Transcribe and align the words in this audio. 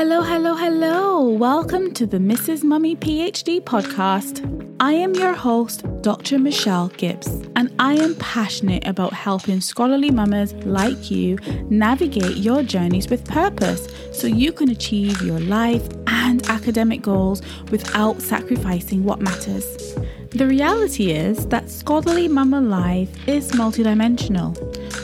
Hello, 0.00 0.22
hello, 0.22 0.54
hello. 0.54 1.28
Welcome 1.28 1.92
to 1.94 2.06
the 2.06 2.18
Mrs. 2.18 2.62
Mummy 2.62 2.94
PhD 2.94 3.60
podcast. 3.60 4.46
I 4.78 4.92
am 4.92 5.12
your 5.14 5.32
host, 5.32 5.84
Dr. 6.02 6.38
Michelle 6.38 6.86
Gibbs, 6.90 7.26
and 7.56 7.74
I 7.80 7.94
am 7.94 8.14
passionate 8.14 8.86
about 8.86 9.12
helping 9.12 9.60
scholarly 9.60 10.12
mamas 10.12 10.52
like 10.64 11.10
you 11.10 11.36
navigate 11.68 12.36
your 12.36 12.62
journeys 12.62 13.10
with 13.10 13.24
purpose 13.24 13.88
so 14.12 14.28
you 14.28 14.52
can 14.52 14.70
achieve 14.70 15.20
your 15.20 15.40
life 15.40 15.84
and 16.06 16.48
academic 16.48 17.02
goals 17.02 17.42
without 17.72 18.22
sacrificing 18.22 19.02
what 19.02 19.20
matters. 19.20 19.96
The 20.30 20.46
reality 20.46 21.10
is 21.10 21.48
that 21.48 21.70
scholarly 21.70 22.28
mama 22.28 22.60
life 22.60 23.28
is 23.28 23.50
multidimensional. 23.50 24.54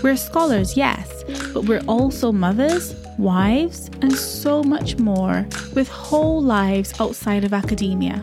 We're 0.04 0.14
scholars, 0.14 0.76
yes, 0.76 1.24
but 1.52 1.64
we're 1.64 1.82
also 1.88 2.30
mothers 2.30 2.94
wives, 3.18 3.90
and 4.02 4.12
so 4.12 4.62
much 4.62 4.98
more 4.98 5.46
with 5.74 5.88
whole 5.88 6.42
lives 6.42 6.98
outside 7.00 7.44
of 7.44 7.52
academia. 7.52 8.22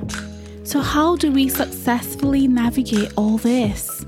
So, 0.64 0.80
how 0.80 1.16
do 1.16 1.32
we 1.32 1.50
successfully 1.50 2.48
navigate 2.48 3.12
all 3.18 3.38
this? 3.38 4.06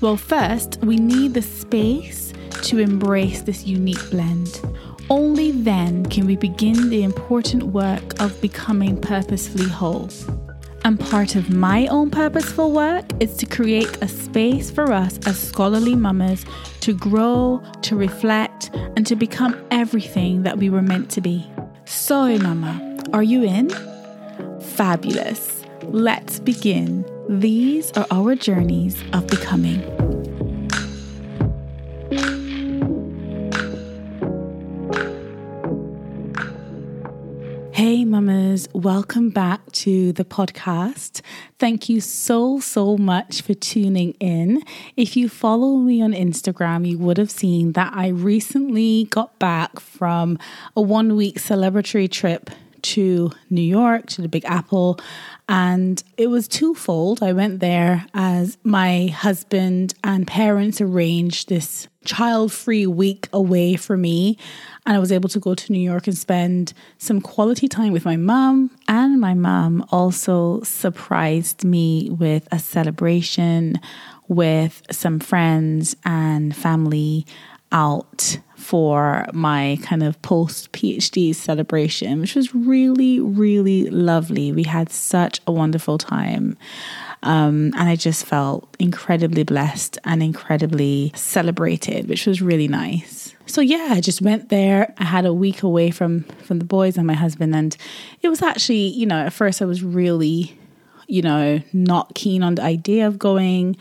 Well, 0.00 0.16
first, 0.16 0.78
we 0.82 0.96
need 0.96 1.34
the 1.34 1.42
space 1.42 2.32
to 2.62 2.78
embrace 2.78 3.42
this 3.42 3.66
unique 3.66 4.10
blend. 4.10 4.60
Only 5.08 5.52
then 5.52 6.04
can 6.06 6.26
we 6.26 6.36
begin 6.36 6.90
the 6.90 7.02
important 7.02 7.62
work 7.62 8.20
of 8.20 8.40
becoming 8.40 9.00
purposefully 9.00 9.68
whole. 9.68 10.10
And 10.86 11.00
part 11.00 11.34
of 11.34 11.50
my 11.50 11.88
own 11.88 12.10
purposeful 12.10 12.70
work 12.70 13.06
is 13.18 13.36
to 13.38 13.46
create 13.46 14.00
a 14.04 14.06
space 14.06 14.70
for 14.70 14.92
us 14.92 15.18
as 15.26 15.36
scholarly 15.36 15.96
mamas 15.96 16.44
to 16.78 16.94
grow, 16.94 17.60
to 17.82 17.96
reflect, 17.96 18.70
and 18.94 19.04
to 19.04 19.16
become 19.16 19.60
everything 19.72 20.44
that 20.44 20.58
we 20.58 20.70
were 20.70 20.82
meant 20.82 21.10
to 21.10 21.20
be. 21.20 21.44
So, 21.86 22.38
mama, 22.38 23.02
are 23.12 23.24
you 23.24 23.42
in? 23.42 23.68
Fabulous. 24.60 25.64
Let's 25.82 26.38
begin. 26.38 27.04
These 27.28 27.90
are 27.96 28.06
our 28.12 28.36
journeys 28.36 29.02
of 29.12 29.26
becoming. 29.26 29.82
Hey, 37.96 38.04
mamas, 38.04 38.68
welcome 38.74 39.30
back 39.30 39.72
to 39.72 40.12
the 40.12 40.22
podcast. 40.22 41.22
Thank 41.58 41.88
you 41.88 42.02
so, 42.02 42.60
so 42.60 42.98
much 42.98 43.40
for 43.40 43.54
tuning 43.54 44.12
in. 44.20 44.62
If 44.98 45.16
you 45.16 45.30
follow 45.30 45.76
me 45.78 46.02
on 46.02 46.12
Instagram, 46.12 46.86
you 46.86 46.98
would 46.98 47.16
have 47.16 47.30
seen 47.30 47.72
that 47.72 47.94
I 47.96 48.08
recently 48.08 49.04
got 49.04 49.38
back 49.38 49.80
from 49.80 50.38
a 50.76 50.82
one 50.82 51.16
week 51.16 51.36
celebratory 51.36 52.10
trip 52.10 52.50
to 52.94 53.30
New 53.50 53.62
York, 53.62 54.06
to 54.06 54.22
the 54.22 54.28
Big 54.28 54.44
Apple, 54.44 54.98
and 55.48 56.02
it 56.16 56.28
was 56.28 56.48
twofold. 56.48 57.22
I 57.22 57.32
went 57.32 57.60
there 57.60 58.06
as 58.14 58.58
my 58.64 59.06
husband 59.06 59.94
and 60.02 60.26
parents 60.26 60.80
arranged 60.80 61.48
this 61.48 61.88
child 62.04 62.52
free 62.52 62.86
week 62.86 63.28
away 63.32 63.76
for 63.76 63.96
me. 63.96 64.38
And 64.84 64.96
I 64.96 64.98
was 64.98 65.12
able 65.12 65.28
to 65.28 65.40
go 65.40 65.54
to 65.54 65.72
New 65.72 65.80
York 65.80 66.06
and 66.06 66.16
spend 66.16 66.72
some 66.98 67.20
quality 67.20 67.68
time 67.68 67.92
with 67.92 68.04
my 68.04 68.16
mom. 68.16 68.70
And 68.88 69.20
my 69.20 69.34
mom 69.34 69.84
also 69.90 70.62
surprised 70.62 71.64
me 71.64 72.10
with 72.10 72.48
a 72.50 72.58
celebration 72.58 73.80
with 74.28 74.82
some 74.90 75.20
friends 75.20 75.96
and 76.04 76.54
family 76.54 77.26
out 77.72 78.38
for 78.66 79.24
my 79.32 79.78
kind 79.82 80.02
of 80.02 80.20
post 80.22 80.72
PhD 80.72 81.32
celebration, 81.32 82.20
which 82.20 82.34
was 82.34 82.52
really, 82.52 83.20
really 83.20 83.88
lovely. 83.90 84.50
We 84.50 84.64
had 84.64 84.90
such 84.90 85.40
a 85.46 85.52
wonderful 85.52 85.98
time. 85.98 86.58
Um, 87.22 87.72
and 87.76 87.88
I 87.88 87.94
just 87.94 88.26
felt 88.26 88.68
incredibly 88.80 89.44
blessed 89.44 89.98
and 90.04 90.20
incredibly 90.20 91.12
celebrated, 91.14 92.08
which 92.08 92.26
was 92.26 92.42
really 92.42 92.66
nice. 92.66 93.36
So 93.46 93.60
yeah, 93.60 93.90
I 93.92 94.00
just 94.00 94.20
went 94.20 94.48
there. 94.48 94.92
I 94.98 95.04
had 95.04 95.26
a 95.26 95.32
week 95.32 95.62
away 95.62 95.92
from 95.92 96.24
from 96.42 96.58
the 96.58 96.64
boys 96.64 96.96
and 96.96 97.06
my 97.06 97.14
husband, 97.14 97.54
and 97.54 97.76
it 98.20 98.28
was 98.28 98.42
actually, 98.42 98.88
you 98.88 99.06
know, 99.06 99.20
at 99.26 99.32
first 99.32 99.62
I 99.62 99.64
was 99.64 99.84
really, 99.84 100.58
you 101.06 101.22
know, 101.22 101.62
not 101.72 102.16
keen 102.16 102.42
on 102.42 102.56
the 102.56 102.62
idea 102.62 103.06
of 103.06 103.16
going 103.16 103.76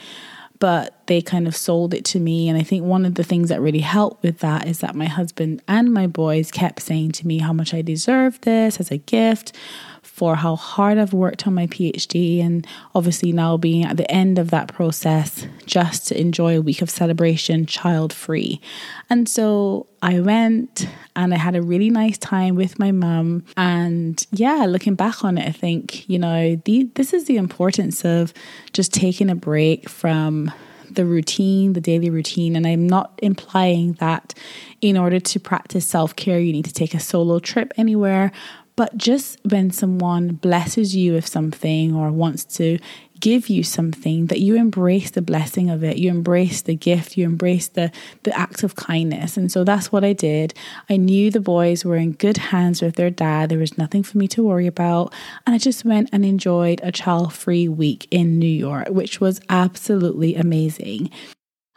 but 0.66 1.06
they 1.06 1.22
kind 1.22 1.48
of 1.48 1.56
sold 1.56 1.94
it 1.94 2.03
to 2.03 2.20
me. 2.20 2.50
And 2.50 2.58
I 2.58 2.64
think 2.64 2.84
one 2.84 3.06
of 3.06 3.14
the 3.14 3.24
things 3.24 3.50
that 3.50 3.62
really 3.62 3.81
helped 3.81 4.24
with 4.24 4.40
that 4.40 4.68
is 4.68 4.80
that 4.80 4.96
my 4.96 5.06
husband 5.06 5.62
and 5.68 5.94
my 5.94 6.08
boys 6.08 6.50
kept 6.50 6.81
saying 6.81 7.12
to 7.12 7.28
me 7.28 7.38
how 7.38 7.53
much 7.53 7.72
I 7.72 7.84
deserved 7.84 8.46
this 8.46 8.80
as 8.80 8.90
a 8.90 8.98
gift 8.98 9.56
for 10.05 10.35
how 10.35 10.55
hard 10.55 10.97
I've 10.97 11.13
worked 11.13 11.45
on 11.45 11.53
my 11.53 11.67
PhD, 11.67 12.41
and 12.41 12.66
obviously 12.93 13.31
now 13.31 13.57
being 13.57 13.83
at 13.83 13.97
the 13.97 14.09
end 14.09 14.39
of 14.39 14.51
that 14.51 14.69
process, 14.69 15.45
just 15.66 16.07
to 16.07 16.19
enjoy 16.19 16.57
a 16.57 16.61
week 16.61 16.81
of 16.81 16.89
celebration 16.89 17.66
child 17.66 18.13
free. 18.13 18.61
And 19.09 19.27
so 19.27 19.88
I 20.01 20.21
went 20.21 20.88
and 21.16 21.33
I 21.33 21.38
had 21.38 21.55
a 21.55 21.61
really 21.61 21.89
nice 21.89 22.17
time 22.17 22.55
with 22.55 22.79
my 22.79 22.91
mum. 22.91 23.43
And 23.57 24.25
yeah, 24.31 24.66
looking 24.67 24.95
back 24.95 25.23
on 25.23 25.38
it, 25.38 25.47
I 25.47 25.51
think, 25.51 26.07
you 26.07 26.19
know, 26.19 26.55
the, 26.63 26.89
this 26.95 27.13
is 27.13 27.25
the 27.25 27.37
importance 27.37 28.05
of 28.05 28.33
just 28.72 28.93
taking 28.93 29.29
a 29.29 29.35
break 29.35 29.89
from 29.89 30.51
the 30.91 31.05
routine, 31.05 31.73
the 31.73 31.81
daily 31.81 32.09
routine. 32.09 32.55
And 32.55 32.66
I'm 32.66 32.87
not 32.87 33.19
implying 33.22 33.93
that 33.93 34.33
in 34.81 34.97
order 34.97 35.19
to 35.19 35.39
practice 35.39 35.85
self 35.85 36.16
care, 36.16 36.39
you 36.39 36.53
need 36.53 36.66
to 36.66 36.73
take 36.73 36.93
a 36.93 36.99
solo 36.99 37.39
trip 37.39 37.73
anywhere. 37.77 38.31
But 38.75 38.97
just 38.97 39.40
when 39.44 39.72
someone 39.72 40.36
blesses 40.36 40.96
you 40.96 41.13
with 41.13 41.28
something 41.28 41.96
or 41.96 42.12
wants 42.12 42.44
to 42.58 42.78
give 43.22 43.47
you 43.47 43.63
something, 43.63 44.25
that 44.25 44.41
you 44.41 44.56
embrace 44.56 45.12
the 45.12 45.22
blessing 45.22 45.69
of 45.69 45.84
it, 45.84 45.97
you 45.97 46.09
embrace 46.09 46.62
the 46.62 46.75
gift, 46.75 47.16
you 47.16 47.24
embrace 47.24 47.69
the, 47.69 47.90
the 48.24 48.38
act 48.38 48.64
of 48.64 48.75
kindness. 48.75 49.38
And 49.38 49.50
so 49.50 49.64
that's 49.64 49.91
what 49.91 50.03
I 50.03 50.12
did. 50.12 50.53
I 50.90 50.97
knew 50.97 51.31
the 51.31 51.40
boys 51.40 51.85
were 51.85 51.96
in 51.96 52.12
good 52.12 52.38
hands 52.38 52.81
with 52.81 52.96
their 52.96 53.09
dad. 53.09 53.50
There 53.50 53.59
was 53.59 53.78
nothing 53.78 54.03
for 54.03 54.18
me 54.18 54.28
to 54.30 54.44
worry 54.44 54.68
about. 54.68 55.14
And 55.47 55.56
I 55.56 55.58
just 55.58 55.85
went 55.85 56.09
and 56.12 56.25
enjoyed 56.25 56.81
a 56.84 56.91
child 56.91 57.34
free 57.34 57.69
week 57.69 58.08
in 58.12 58.38
New 58.38 58.46
York, 58.46 58.90
which 58.90 59.22
was 59.22 59.40
absolutely 59.50 60.35
amazing. 60.35 61.09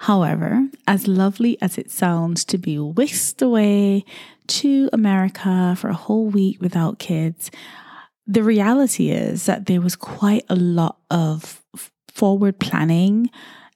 However, 0.02 0.68
as 0.86 1.08
lovely 1.08 1.60
as 1.60 1.76
it 1.76 1.90
sounds 1.90 2.44
to 2.46 2.58
be 2.58 2.78
whisked 2.78 3.42
away 3.42 4.04
to 4.48 4.88
America 4.92 5.76
for 5.78 5.88
a 5.88 5.94
whole 5.94 6.26
week 6.26 6.60
without 6.60 6.98
kids, 6.98 7.50
the 8.26 8.42
reality 8.42 9.10
is 9.10 9.46
that 9.46 9.66
there 9.66 9.80
was 9.80 9.96
quite 9.96 10.44
a 10.48 10.56
lot 10.56 10.98
of 11.10 11.62
forward 12.08 12.58
planning, 12.58 13.30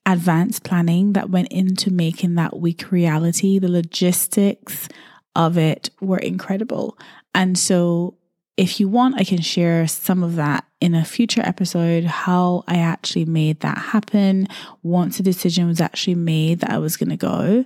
advanced 0.04 0.64
planning 0.64 1.12
that 1.14 1.30
went 1.30 1.48
into 1.48 1.90
making 1.90 2.34
that 2.34 2.58
week 2.58 2.90
reality. 2.90 3.58
The 3.58 3.68
logistics 3.68 4.88
of 5.34 5.56
it 5.56 5.90
were 6.00 6.18
incredible. 6.18 6.98
And 7.34 7.56
so 7.56 8.16
if 8.56 8.78
you 8.78 8.88
want, 8.88 9.18
I 9.18 9.24
can 9.24 9.40
share 9.40 9.86
some 9.86 10.22
of 10.22 10.36
that 10.36 10.64
in 10.80 10.94
a 10.94 11.04
future 11.04 11.40
episode 11.42 12.04
how 12.04 12.64
I 12.66 12.76
actually 12.76 13.24
made 13.24 13.60
that 13.60 13.78
happen 13.78 14.48
once 14.82 15.16
the 15.16 15.22
decision 15.22 15.66
was 15.68 15.80
actually 15.80 16.16
made 16.16 16.60
that 16.60 16.70
I 16.70 16.78
was 16.78 16.96
going 16.96 17.10
to 17.10 17.16
go. 17.16 17.64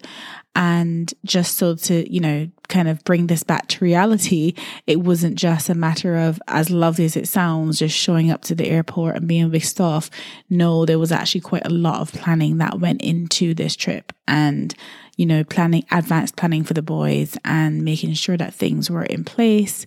And 0.54 1.12
just 1.24 1.56
so 1.56 1.74
to, 1.74 2.12
you 2.12 2.20
know, 2.20 2.48
kind 2.68 2.88
of 2.88 3.02
bring 3.04 3.26
this 3.26 3.42
back 3.42 3.68
to 3.68 3.84
reality, 3.84 4.54
it 4.86 5.00
wasn't 5.00 5.36
just 5.36 5.68
a 5.68 5.74
matter 5.74 6.16
of, 6.16 6.40
as 6.48 6.70
lovely 6.70 7.04
as 7.04 7.16
it 7.16 7.28
sounds, 7.28 7.78
just 7.78 7.96
showing 7.96 8.30
up 8.30 8.42
to 8.42 8.54
the 8.54 8.68
airport 8.68 9.16
and 9.16 9.28
being 9.28 9.50
whisked 9.50 9.80
off. 9.80 10.10
No, 10.50 10.84
there 10.84 10.98
was 10.98 11.12
actually 11.12 11.42
quite 11.42 11.66
a 11.66 11.70
lot 11.70 12.00
of 12.00 12.12
planning 12.12 12.58
that 12.58 12.80
went 12.80 13.02
into 13.02 13.54
this 13.54 13.76
trip 13.76 14.12
and, 14.26 14.74
you 15.16 15.26
know, 15.26 15.44
planning, 15.44 15.84
advanced 15.90 16.36
planning 16.36 16.64
for 16.64 16.74
the 16.74 16.82
boys 16.82 17.36
and 17.44 17.84
making 17.84 18.14
sure 18.14 18.36
that 18.36 18.54
things 18.54 18.90
were 18.90 19.04
in 19.04 19.24
place 19.24 19.86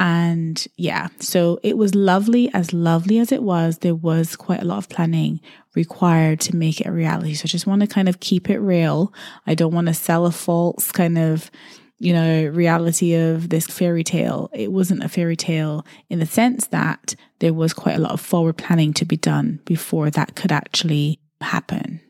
and 0.00 0.66
yeah, 0.76 1.08
so 1.18 1.60
it 1.62 1.76
was 1.76 1.94
lovely. 1.94 2.50
As 2.54 2.72
lovely 2.72 3.18
as 3.18 3.32
it 3.32 3.42
was, 3.42 3.78
there 3.78 3.94
was 3.94 4.34
quite 4.34 4.62
a 4.62 4.64
lot 4.64 4.78
of 4.78 4.88
planning 4.88 5.40
required 5.74 6.40
to 6.40 6.56
make 6.56 6.80
it 6.80 6.86
a 6.86 6.92
reality. 6.92 7.34
So 7.34 7.42
I 7.44 7.48
just 7.48 7.66
want 7.66 7.82
to 7.82 7.86
kind 7.86 8.08
of 8.08 8.18
keep 8.18 8.48
it 8.48 8.58
real. 8.60 9.12
I 9.46 9.54
don't 9.54 9.74
want 9.74 9.88
to 9.88 9.94
sell 9.94 10.24
a 10.24 10.30
false 10.30 10.90
kind 10.90 11.18
of, 11.18 11.50
you 12.00 12.14
know, 12.14 12.46
reality 12.46 13.14
of 13.14 13.50
this 13.50 13.66
fairy 13.66 14.02
tale. 14.02 14.48
It 14.54 14.72
wasn't 14.72 15.04
a 15.04 15.08
fairy 15.08 15.36
tale 15.36 15.86
in 16.08 16.18
the 16.18 16.26
sense 16.26 16.66
that 16.68 17.14
there 17.40 17.52
was 17.52 17.74
quite 17.74 17.96
a 17.96 18.00
lot 18.00 18.12
of 18.12 18.20
forward 18.20 18.56
planning 18.56 18.94
to 18.94 19.04
be 19.04 19.18
done 19.18 19.60
before 19.66 20.10
that 20.10 20.34
could 20.34 20.50
actually 20.50 21.20
happen. 21.42 22.00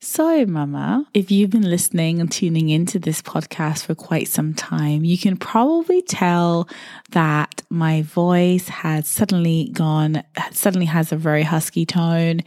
So, 0.00 0.46
Mama, 0.46 1.06
if 1.14 1.30
you've 1.30 1.50
been 1.50 1.68
listening 1.68 2.20
and 2.20 2.30
tuning 2.30 2.70
into 2.70 2.98
this 2.98 3.22
podcast 3.22 3.84
for 3.84 3.94
quite 3.94 4.28
some 4.28 4.54
time, 4.54 5.04
you 5.04 5.18
can 5.18 5.36
probably 5.36 6.02
tell 6.02 6.68
that 7.10 7.62
my 7.70 8.02
voice 8.02 8.68
has 8.68 9.06
suddenly 9.06 9.70
gone, 9.72 10.22
suddenly 10.52 10.86
has 10.86 11.12
a 11.12 11.16
very 11.16 11.44
husky 11.44 11.86
tone. 11.86 12.40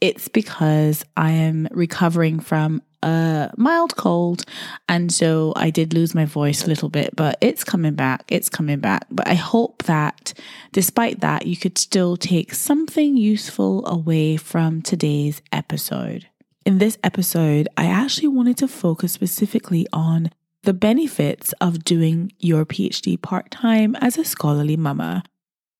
It's 0.00 0.28
because 0.28 1.04
I 1.16 1.30
am 1.30 1.68
recovering 1.70 2.40
from 2.40 2.82
a 3.02 3.50
mild 3.56 3.96
cold. 3.96 4.44
And 4.88 5.12
so 5.12 5.52
I 5.56 5.70
did 5.70 5.94
lose 5.94 6.14
my 6.14 6.24
voice 6.24 6.64
a 6.64 6.68
little 6.68 6.88
bit, 6.88 7.14
but 7.16 7.38
it's 7.40 7.64
coming 7.64 7.94
back. 7.94 8.24
It's 8.28 8.48
coming 8.48 8.78
back. 8.80 9.06
But 9.10 9.28
I 9.28 9.34
hope 9.34 9.84
that 9.84 10.32
despite 10.72 11.20
that, 11.20 11.46
you 11.46 11.56
could 11.56 11.78
still 11.78 12.16
take 12.16 12.54
something 12.54 13.16
useful 13.16 13.86
away 13.86 14.36
from 14.36 14.82
today's 14.82 15.42
episode. 15.52 16.28
In 16.66 16.78
this 16.78 16.98
episode, 17.02 17.68
I 17.76 17.86
actually 17.86 18.28
wanted 18.28 18.58
to 18.58 18.68
focus 18.68 19.12
specifically 19.12 19.86
on 19.92 20.30
the 20.62 20.74
benefits 20.74 21.54
of 21.60 21.84
doing 21.84 22.32
your 22.38 22.66
PhD 22.66 23.20
part 23.20 23.50
time 23.50 23.96
as 23.96 24.18
a 24.18 24.24
scholarly 24.24 24.76
mama. 24.76 25.22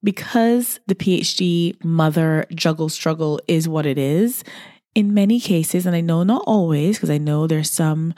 Because 0.02 0.80
the 0.86 0.94
PhD 0.94 1.76
mother 1.84 2.46
juggle 2.54 2.88
struggle 2.88 3.38
is 3.46 3.68
what 3.68 3.84
it 3.84 3.98
is, 3.98 4.42
in 4.94 5.14
many 5.14 5.40
cases, 5.40 5.86
and 5.86 5.94
I 5.94 6.00
know 6.00 6.22
not 6.22 6.44
always, 6.46 6.96
because 6.96 7.10
I 7.10 7.18
know 7.18 7.46
there's 7.46 7.70
some 7.70 8.14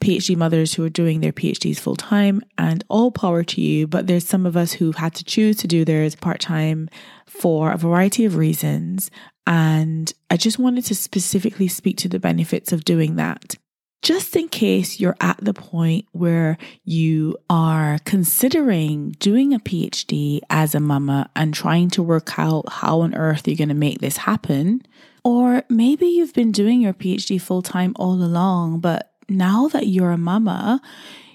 PhD 0.00 0.36
mothers 0.36 0.74
who 0.74 0.84
are 0.84 0.90
doing 0.90 1.20
their 1.20 1.32
PhDs 1.32 1.78
full 1.78 1.96
time, 1.96 2.42
and 2.58 2.84
all 2.88 3.10
power 3.10 3.42
to 3.44 3.60
you. 3.60 3.86
But 3.86 4.06
there's 4.06 4.26
some 4.26 4.44
of 4.44 4.56
us 4.56 4.72
who've 4.72 4.96
had 4.96 5.14
to 5.14 5.24
choose 5.24 5.56
to 5.58 5.68
do 5.68 5.84
theirs 5.84 6.14
part 6.14 6.40
time 6.40 6.88
for 7.26 7.70
a 7.70 7.78
variety 7.78 8.24
of 8.24 8.36
reasons. 8.36 9.10
And 9.46 10.12
I 10.30 10.36
just 10.36 10.58
wanted 10.58 10.84
to 10.86 10.94
specifically 10.94 11.68
speak 11.68 11.96
to 11.98 12.08
the 12.08 12.18
benefits 12.18 12.72
of 12.72 12.84
doing 12.84 13.16
that. 13.16 13.54
Just 14.02 14.36
in 14.36 14.48
case 14.48 15.00
you're 15.00 15.16
at 15.20 15.38
the 15.38 15.54
point 15.54 16.04
where 16.12 16.58
you 16.84 17.36
are 17.48 17.98
considering 18.04 19.12
doing 19.18 19.54
a 19.54 19.58
PhD 19.58 20.40
as 20.50 20.74
a 20.74 20.80
mama 20.80 21.30
and 21.34 21.54
trying 21.54 21.90
to 21.90 22.02
work 22.02 22.38
out 22.38 22.68
how 22.68 23.00
on 23.00 23.14
earth 23.14 23.48
you're 23.48 23.56
going 23.56 23.68
to 23.68 23.74
make 23.74 24.00
this 24.00 24.18
happen, 24.18 24.82
or 25.26 25.64
maybe 25.68 26.06
you've 26.06 26.34
been 26.34 26.52
doing 26.52 26.80
your 26.80 26.94
PhD 26.94 27.40
full 27.40 27.60
time 27.60 27.94
all 27.96 28.22
along, 28.22 28.78
but 28.78 29.10
now 29.28 29.66
that 29.66 29.88
you're 29.88 30.12
a 30.12 30.16
mama, 30.16 30.80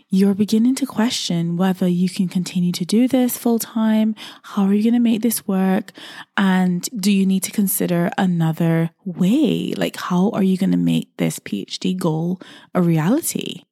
you're 0.10 0.34
beginning 0.34 0.76
to 0.76 0.86
question 0.86 1.58
whether 1.58 1.90
you 1.90 2.08
can 2.08 2.30
continue 2.30 2.72
to 2.72 2.86
do 2.86 3.10
this 3.10 3.38
full 3.38 3.60
time. 3.60 4.16
How 4.44 4.64
are 4.64 4.74
you 4.74 4.82
going 4.82 4.94
to 4.94 5.00
make 5.02 5.22
this 5.22 5.46
work? 5.46 5.92
And 6.38 6.88
do 6.96 7.12
you 7.12 7.26
need 7.26 7.44
to 7.44 7.52
consider 7.52 8.10
another 8.18 8.92
way? 9.04 9.74
Like, 9.76 9.98
how 9.98 10.30
are 10.30 10.44
you 10.44 10.58
going 10.58 10.72
to 10.72 10.78
make 10.78 11.10
this 11.18 11.40
PhD 11.40 11.98
goal 11.98 12.40
a 12.74 12.82
reality? 12.82 13.64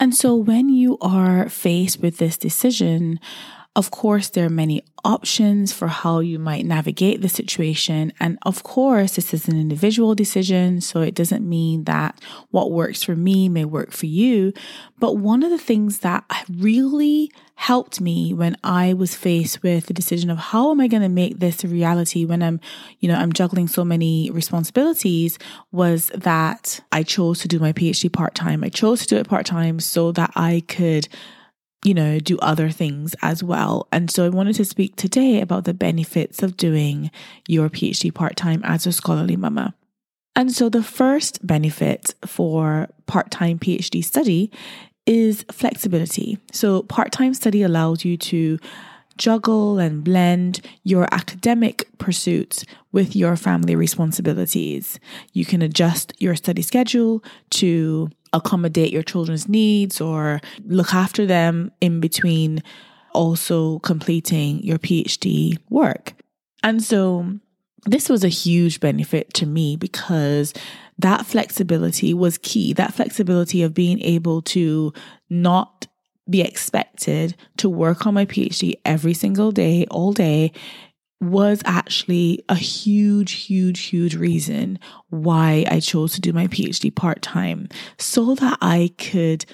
And 0.00 0.14
so, 0.14 0.34
when 0.34 0.70
you 0.70 0.96
are 1.02 1.50
faced 1.50 2.00
with 2.00 2.16
this 2.16 2.38
decision, 2.38 3.20
of 3.74 3.90
course, 3.90 4.28
there 4.28 4.44
are 4.44 4.50
many 4.50 4.84
options 5.02 5.72
for 5.72 5.88
how 5.88 6.20
you 6.20 6.38
might 6.38 6.66
navigate 6.66 7.22
the 7.22 7.28
situation. 7.28 8.12
And 8.20 8.38
of 8.42 8.62
course, 8.62 9.16
this 9.16 9.32
is 9.32 9.48
an 9.48 9.58
individual 9.58 10.14
decision. 10.14 10.82
So 10.82 11.00
it 11.00 11.14
doesn't 11.14 11.48
mean 11.48 11.84
that 11.84 12.20
what 12.50 12.70
works 12.70 13.02
for 13.02 13.16
me 13.16 13.48
may 13.48 13.64
work 13.64 13.90
for 13.90 14.04
you. 14.04 14.52
But 14.98 15.16
one 15.16 15.42
of 15.42 15.50
the 15.50 15.58
things 15.58 16.00
that 16.00 16.24
really 16.50 17.32
helped 17.54 17.98
me 17.98 18.34
when 18.34 18.58
I 18.62 18.92
was 18.92 19.14
faced 19.14 19.62
with 19.62 19.86
the 19.86 19.94
decision 19.94 20.28
of 20.28 20.36
how 20.36 20.70
am 20.70 20.80
I 20.80 20.86
going 20.86 21.02
to 21.02 21.08
make 21.08 21.38
this 21.38 21.64
a 21.64 21.68
reality 21.68 22.26
when 22.26 22.42
I'm, 22.42 22.60
you 23.00 23.08
know, 23.08 23.14
I'm 23.14 23.32
juggling 23.32 23.68
so 23.68 23.84
many 23.84 24.30
responsibilities 24.30 25.38
was 25.70 26.08
that 26.14 26.80
I 26.92 27.02
chose 27.02 27.40
to 27.40 27.48
do 27.48 27.58
my 27.58 27.72
PhD 27.72 28.12
part 28.12 28.34
time. 28.34 28.64
I 28.64 28.68
chose 28.68 29.00
to 29.00 29.06
do 29.06 29.16
it 29.16 29.28
part 29.28 29.46
time 29.46 29.80
so 29.80 30.12
that 30.12 30.32
I 30.34 30.62
could 30.68 31.08
you 31.84 31.94
know, 31.94 32.20
do 32.20 32.38
other 32.38 32.70
things 32.70 33.14
as 33.22 33.42
well. 33.42 33.88
And 33.90 34.10
so 34.10 34.24
I 34.24 34.28
wanted 34.28 34.54
to 34.56 34.64
speak 34.64 34.96
today 34.96 35.40
about 35.40 35.64
the 35.64 35.74
benefits 35.74 36.42
of 36.42 36.56
doing 36.56 37.10
your 37.48 37.68
PhD 37.68 38.14
part 38.14 38.36
time 38.36 38.62
as 38.64 38.86
a 38.86 38.92
scholarly 38.92 39.36
mama. 39.36 39.74
And 40.34 40.52
so 40.52 40.68
the 40.68 40.82
first 40.82 41.44
benefit 41.46 42.14
for 42.24 42.88
part 43.06 43.30
time 43.30 43.58
PhD 43.58 44.04
study 44.04 44.50
is 45.06 45.44
flexibility. 45.50 46.38
So 46.52 46.82
part 46.84 47.12
time 47.12 47.34
study 47.34 47.62
allows 47.62 48.04
you 48.04 48.16
to 48.16 48.58
juggle 49.18 49.78
and 49.78 50.02
blend 50.02 50.60
your 50.84 51.06
academic 51.12 51.86
pursuits 51.98 52.64
with 52.92 53.14
your 53.14 53.36
family 53.36 53.74
responsibilities. 53.74 54.98
You 55.32 55.44
can 55.44 55.60
adjust 55.60 56.14
your 56.18 56.34
study 56.34 56.62
schedule 56.62 57.22
to 57.50 58.10
accommodate 58.32 58.92
your 58.92 59.02
children's 59.02 59.48
needs 59.48 60.00
or 60.00 60.40
look 60.64 60.94
after 60.94 61.26
them 61.26 61.70
in 61.80 62.00
between 62.00 62.62
also 63.12 63.78
completing 63.80 64.62
your 64.62 64.78
PhD 64.78 65.58
work. 65.68 66.14
And 66.62 66.82
so 66.82 67.38
this 67.84 68.08
was 68.08 68.24
a 68.24 68.28
huge 68.28 68.80
benefit 68.80 69.34
to 69.34 69.46
me 69.46 69.76
because 69.76 70.54
that 70.98 71.26
flexibility 71.26 72.14
was 72.14 72.38
key. 72.38 72.72
That 72.72 72.94
flexibility 72.94 73.62
of 73.62 73.74
being 73.74 74.00
able 74.00 74.42
to 74.42 74.92
not 75.28 75.86
be 76.30 76.40
expected 76.40 77.36
to 77.56 77.68
work 77.68 78.06
on 78.06 78.14
my 78.14 78.24
PhD 78.24 78.74
every 78.84 79.14
single 79.14 79.50
day, 79.50 79.86
all 79.90 80.12
day, 80.12 80.52
was 81.22 81.62
actually 81.64 82.44
a 82.48 82.56
huge, 82.56 83.32
huge, 83.32 83.80
huge 83.80 84.16
reason 84.16 84.78
why 85.08 85.64
I 85.70 85.80
chose 85.80 86.12
to 86.14 86.20
do 86.20 86.32
my 86.32 86.48
PhD 86.48 86.94
part 86.94 87.22
time 87.22 87.68
so 87.96 88.34
that 88.34 88.58
I 88.60 88.90
could 88.98 89.46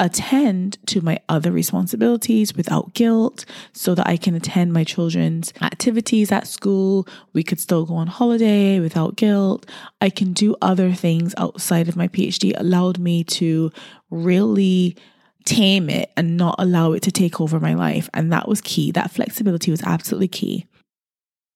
attend 0.00 0.78
to 0.86 1.02
my 1.02 1.18
other 1.28 1.52
responsibilities 1.52 2.56
without 2.56 2.94
guilt, 2.94 3.44
so 3.74 3.94
that 3.94 4.08
I 4.08 4.16
can 4.16 4.34
attend 4.34 4.72
my 4.72 4.82
children's 4.82 5.52
activities 5.60 6.32
at 6.32 6.46
school. 6.46 7.06
We 7.34 7.42
could 7.42 7.60
still 7.60 7.84
go 7.84 7.96
on 7.96 8.06
holiday 8.06 8.80
without 8.80 9.16
guilt. 9.16 9.68
I 10.00 10.08
can 10.08 10.32
do 10.32 10.56
other 10.62 10.92
things 10.92 11.34
outside 11.36 11.86
of 11.86 11.96
my 11.96 12.08
PhD, 12.08 12.58
allowed 12.58 12.98
me 12.98 13.24
to 13.24 13.70
really 14.08 14.96
tame 15.44 15.90
it 15.90 16.10
and 16.16 16.38
not 16.38 16.54
allow 16.58 16.92
it 16.92 17.02
to 17.02 17.12
take 17.12 17.38
over 17.38 17.60
my 17.60 17.74
life. 17.74 18.08
And 18.14 18.32
that 18.32 18.48
was 18.48 18.62
key. 18.62 18.92
That 18.92 19.10
flexibility 19.10 19.70
was 19.70 19.82
absolutely 19.82 20.28
key. 20.28 20.66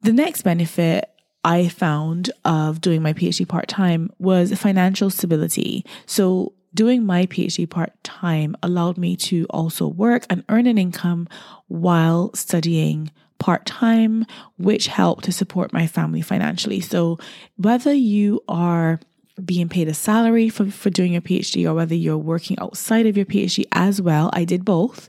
The 0.04 0.12
next 0.12 0.42
benefit 0.42 1.08
I 1.44 1.68
found 1.68 2.30
of 2.44 2.82
doing 2.82 3.00
my 3.00 3.14
PhD 3.14 3.48
part 3.48 3.68
time 3.68 4.10
was 4.18 4.52
financial 4.52 5.08
stability. 5.08 5.82
So, 6.04 6.52
doing 6.74 7.06
my 7.06 7.24
PhD 7.24 7.68
part 7.70 7.90
time 8.04 8.54
allowed 8.62 8.98
me 8.98 9.16
to 9.16 9.46
also 9.48 9.88
work 9.88 10.26
and 10.28 10.44
earn 10.50 10.66
an 10.66 10.76
income 10.76 11.26
while 11.68 12.30
studying 12.34 13.12
part 13.38 13.64
time, 13.64 14.26
which 14.58 14.88
helped 14.88 15.24
to 15.24 15.32
support 15.32 15.72
my 15.72 15.86
family 15.86 16.20
financially. 16.20 16.80
So, 16.80 17.18
whether 17.56 17.94
you 17.94 18.42
are 18.46 19.00
being 19.42 19.70
paid 19.70 19.88
a 19.88 19.94
salary 19.94 20.50
for, 20.50 20.70
for 20.70 20.90
doing 20.90 21.12
your 21.14 21.22
PhD 21.22 21.66
or 21.66 21.72
whether 21.72 21.94
you're 21.94 22.18
working 22.18 22.58
outside 22.58 23.06
of 23.06 23.16
your 23.16 23.24
PhD 23.24 23.64
as 23.72 24.02
well, 24.02 24.28
I 24.34 24.44
did 24.44 24.66
both 24.66 25.08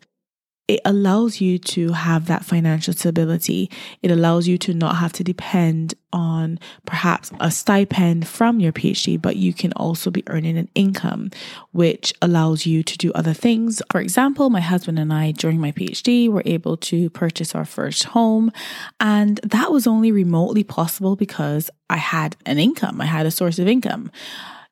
it 0.67 0.81
allows 0.83 1.39
you 1.41 1.59
to 1.59 1.91
have 1.91 2.25
that 2.25 2.43
financial 2.43 2.93
stability. 2.93 3.69
It 4.01 4.09
allows 4.09 4.47
you 4.47 4.57
to 4.59 4.73
not 4.73 4.95
have 4.95 5.13
to 5.13 5.23
depend 5.23 5.93
on 6.11 6.59
perhaps 6.85 7.31
a 7.39 7.51
stipend 7.51 8.27
from 8.27 8.59
your 8.59 8.71
PhD, 8.71 9.21
but 9.21 9.35
you 9.35 9.53
can 9.53 9.73
also 9.73 10.09
be 10.09 10.23
earning 10.27 10.57
an 10.57 10.69
income, 10.73 11.29
which 11.71 12.13
allows 12.21 12.65
you 12.65 12.81
to 12.81 12.97
do 12.97 13.11
other 13.13 13.33
things. 13.33 13.81
For 13.91 14.01
example, 14.01 14.49
my 14.49 14.61
husband 14.61 14.97
and 14.97 15.13
I, 15.13 15.31
during 15.31 15.59
my 15.59 15.71
PhD, 15.71 16.29
were 16.29 16.43
able 16.45 16.77
to 16.77 17.11
purchase 17.11 17.53
our 17.53 17.65
first 17.65 18.05
home. 18.05 18.51
And 18.99 19.39
that 19.43 19.71
was 19.71 19.85
only 19.85 20.11
remotely 20.11 20.63
possible 20.63 21.15
because 21.15 21.69
I 21.91 21.97
had 21.97 22.37
an 22.47 22.57
income, 22.57 23.01
I 23.01 23.05
had 23.05 23.27
a 23.27 23.31
source 23.31 23.59
of 23.59 23.67
income. 23.67 24.09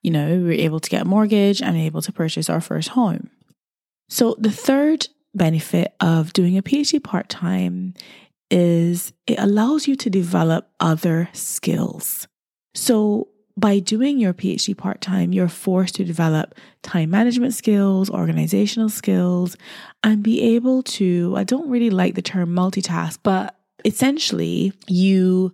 You 0.01 0.12
know, 0.12 0.38
we 0.38 0.44
were 0.44 0.51
able 0.51 0.79
to 0.79 0.89
get 0.89 1.03
a 1.03 1.06
mortgage 1.06 1.62
and 1.62 1.77
able 1.77 2.01
to 2.01 2.12
purchase 2.12 2.50
our 2.50 2.62
first 2.62 2.89
home. 2.89 3.29
So 4.10 4.36
the 4.38 4.51
third 4.51 5.08
benefit 5.36 5.94
of 6.00 6.34
doing 6.34 6.58
a 6.58 6.63
PhD 6.63 7.04
part 7.04 7.30
time 7.30 7.94
is 8.52 9.13
it 9.25 9.40
allows 9.40 9.88
you 9.88 9.96
to 9.96 10.10
develop 10.10 10.70
other 10.80 11.30
skills. 11.34 12.28
So, 12.75 13.30
by 13.56 13.78
doing 13.78 14.20
your 14.20 14.34
PhD 14.34 14.75
part 14.75 15.00
time, 15.00 15.32
you're 15.32 15.48
forced 15.48 15.96
to 15.96 16.04
develop 16.04 16.56
time 16.82 17.12
management 17.12 17.54
skills, 17.54 18.10
organizational 18.10 18.90
skills, 18.90 19.56
and 20.04 20.24
be 20.24 20.42
able 20.42 20.82
to, 20.84 21.36
I 21.38 21.44
don't 21.44 21.70
really 21.70 21.92
like 21.92 22.16
the 22.16 22.24
term 22.24 22.50
multitask, 22.50 23.20
but 23.22 23.56
essentially, 23.86 24.74
you 24.88 25.54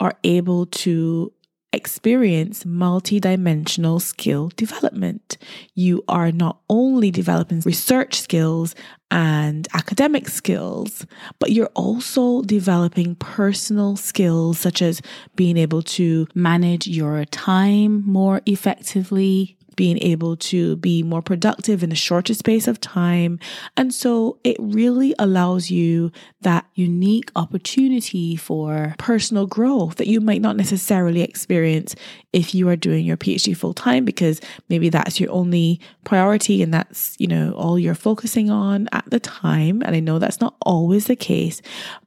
are 0.00 0.14
able 0.22 0.66
to 0.66 1.32
experience 1.72 2.64
multidimensional 2.64 4.00
skill 4.00 4.50
development. 4.56 5.38
You 5.74 6.02
are 6.08 6.32
not 6.32 6.60
only 6.68 7.10
developing 7.10 7.60
research 7.64 8.20
skills 8.20 8.74
and 9.10 9.66
academic 9.74 10.28
skills, 10.28 11.06
but 11.38 11.52
you're 11.52 11.70
also 11.74 12.42
developing 12.42 13.14
personal 13.16 13.96
skills 13.96 14.58
such 14.58 14.82
as 14.82 15.00
being 15.36 15.56
able 15.56 15.82
to 15.82 16.26
manage 16.34 16.86
your 16.86 17.24
time 17.26 18.04
more 18.06 18.40
effectively, 18.46 19.56
being 19.76 19.98
able 20.02 20.36
to 20.36 20.76
be 20.76 21.02
more 21.02 21.22
productive 21.22 21.82
in 21.82 21.92
a 21.92 21.96
shorter 21.96 22.34
space 22.34 22.68
of 22.68 22.80
time. 22.80 23.38
And 23.76 23.94
so 23.94 24.38
it 24.44 24.56
really 24.58 25.14
allows 25.18 25.70
you 25.70 26.12
that 26.42 26.66
unique 26.74 27.30
opportunity 27.36 28.36
for 28.36 28.94
personal 28.98 29.46
growth 29.46 29.96
that 29.96 30.06
you 30.06 30.20
might 30.20 30.40
not 30.40 30.56
necessarily 30.56 31.22
experience 31.22 31.94
if 32.32 32.54
you 32.54 32.68
are 32.68 32.76
doing 32.76 33.04
your 33.04 33.16
PhD 33.16 33.56
full 33.56 33.74
time, 33.74 34.04
because 34.04 34.40
maybe 34.68 34.88
that's 34.88 35.20
your 35.20 35.30
only 35.32 35.80
priority 36.04 36.62
and 36.62 36.72
that's, 36.72 37.16
you 37.18 37.26
know, 37.26 37.52
all 37.52 37.78
you're 37.78 37.94
focusing 37.94 38.50
on 38.50 38.88
at 38.92 39.04
the 39.10 39.20
time. 39.20 39.82
And 39.84 39.94
I 39.94 40.00
know 40.00 40.18
that's 40.18 40.40
not 40.40 40.54
always 40.64 41.06
the 41.06 41.16
case. 41.16 41.60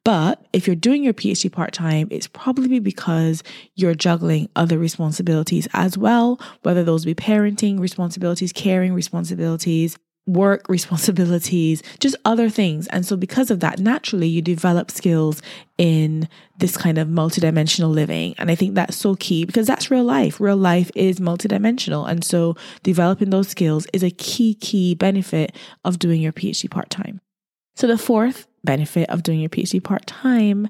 But 0.04 0.46
if 0.54 0.68
you're 0.68 0.76
doing 0.76 1.04
your 1.04 1.14
PhD 1.14 1.52
part 1.52 1.74
time, 1.74 2.08
it's 2.10 2.28
probably 2.28 2.80
because 2.80 3.44
you're 3.76 3.96
juggling 3.96 4.50
other 4.56 4.78
responsibilities 4.78 5.68
as 5.74 5.98
well, 5.98 6.40
whether 6.64 6.84
those 6.84 7.06
be 7.06 7.16
parenting 7.16 7.53
responsibilities, 7.62 8.52
caring 8.54 8.94
responsibilities, 8.94 9.98
work 10.26 10.66
responsibilities, 10.70 11.84
just 12.00 12.16
other 12.26 12.50
things. 12.50 12.88
And 12.88 13.06
so, 13.06 13.16
because 13.16 13.52
of 13.52 13.60
that, 13.62 13.80
naturally, 13.80 14.28
you 14.28 14.42
develop 14.42 14.92
skills 14.92 15.42
in 15.78 16.28
this 16.58 16.78
kind 16.78 16.98
of 16.98 17.08
multidimensional 17.08 17.94
living. 17.94 18.36
And 18.38 18.50
I 18.50 18.56
think 18.56 18.76
that's 18.76 18.96
so 18.96 19.16
key 19.16 19.46
because 19.46 19.68
that's 19.68 19.92
real 19.92 20.04
life. 20.04 20.40
Real 20.40 20.58
life 20.58 20.92
is 20.96 21.20
multidimensional. 21.20 22.08
And 22.10 22.24
so, 22.24 22.56
developing 22.84 23.30
those 23.30 23.50
skills 23.50 23.88
is 23.94 24.04
a 24.04 24.12
key, 24.12 24.56
key 24.56 24.96
benefit 24.96 25.56
of 25.84 26.00
doing 26.00 26.22
your 26.22 26.34
PhD 26.34 26.70
part 26.70 26.90
time. 26.90 27.22
So, 27.76 27.88
the 27.88 27.98
fourth 27.98 28.48
benefit 28.64 29.10
of 29.10 29.24
doing 29.24 29.40
your 29.40 29.50
PhD 29.50 29.84
part 29.84 30.08
time 30.08 30.70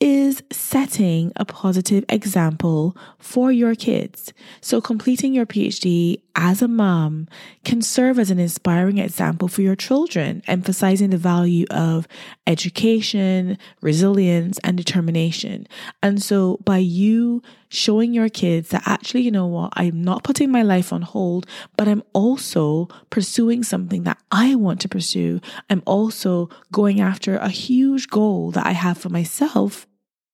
is 0.00 0.42
setting 0.50 1.32
a 1.36 1.44
positive 1.44 2.04
example 2.08 2.96
for 3.18 3.52
your 3.52 3.74
kids. 3.74 4.32
So, 4.60 4.80
completing 4.80 5.34
your 5.34 5.46
PhD 5.46 6.20
as 6.34 6.62
a 6.62 6.68
mom 6.68 7.28
can 7.64 7.80
serve 7.80 8.18
as 8.18 8.30
an 8.30 8.38
inspiring 8.38 8.98
example 8.98 9.48
for 9.48 9.62
your 9.62 9.76
children, 9.76 10.42
emphasizing 10.46 11.10
the 11.10 11.16
value 11.16 11.66
of 11.70 12.08
education, 12.46 13.56
resilience, 13.80 14.58
and 14.64 14.76
determination. 14.76 15.66
And 16.02 16.22
so, 16.22 16.58
by 16.64 16.78
you 16.78 17.42
showing 17.74 18.14
your 18.14 18.28
kids 18.28 18.68
that 18.70 18.82
actually, 18.86 19.22
you 19.22 19.30
know 19.30 19.46
what, 19.46 19.72
I'm 19.74 20.02
not 20.02 20.24
putting 20.24 20.50
my 20.50 20.62
life 20.62 20.92
on 20.92 21.02
hold, 21.02 21.46
but 21.76 21.88
I'm 21.88 22.02
also 22.12 22.88
pursuing 23.10 23.62
something 23.62 24.04
that 24.04 24.18
I 24.30 24.54
want 24.54 24.80
to 24.82 24.88
pursue. 24.88 25.40
I'm 25.68 25.82
also 25.86 26.48
going 26.72 27.00
after 27.00 27.36
a 27.36 27.48
huge 27.48 28.08
goal 28.08 28.50
that 28.52 28.66
I 28.66 28.72
have 28.72 28.98
for 28.98 29.08
myself 29.08 29.86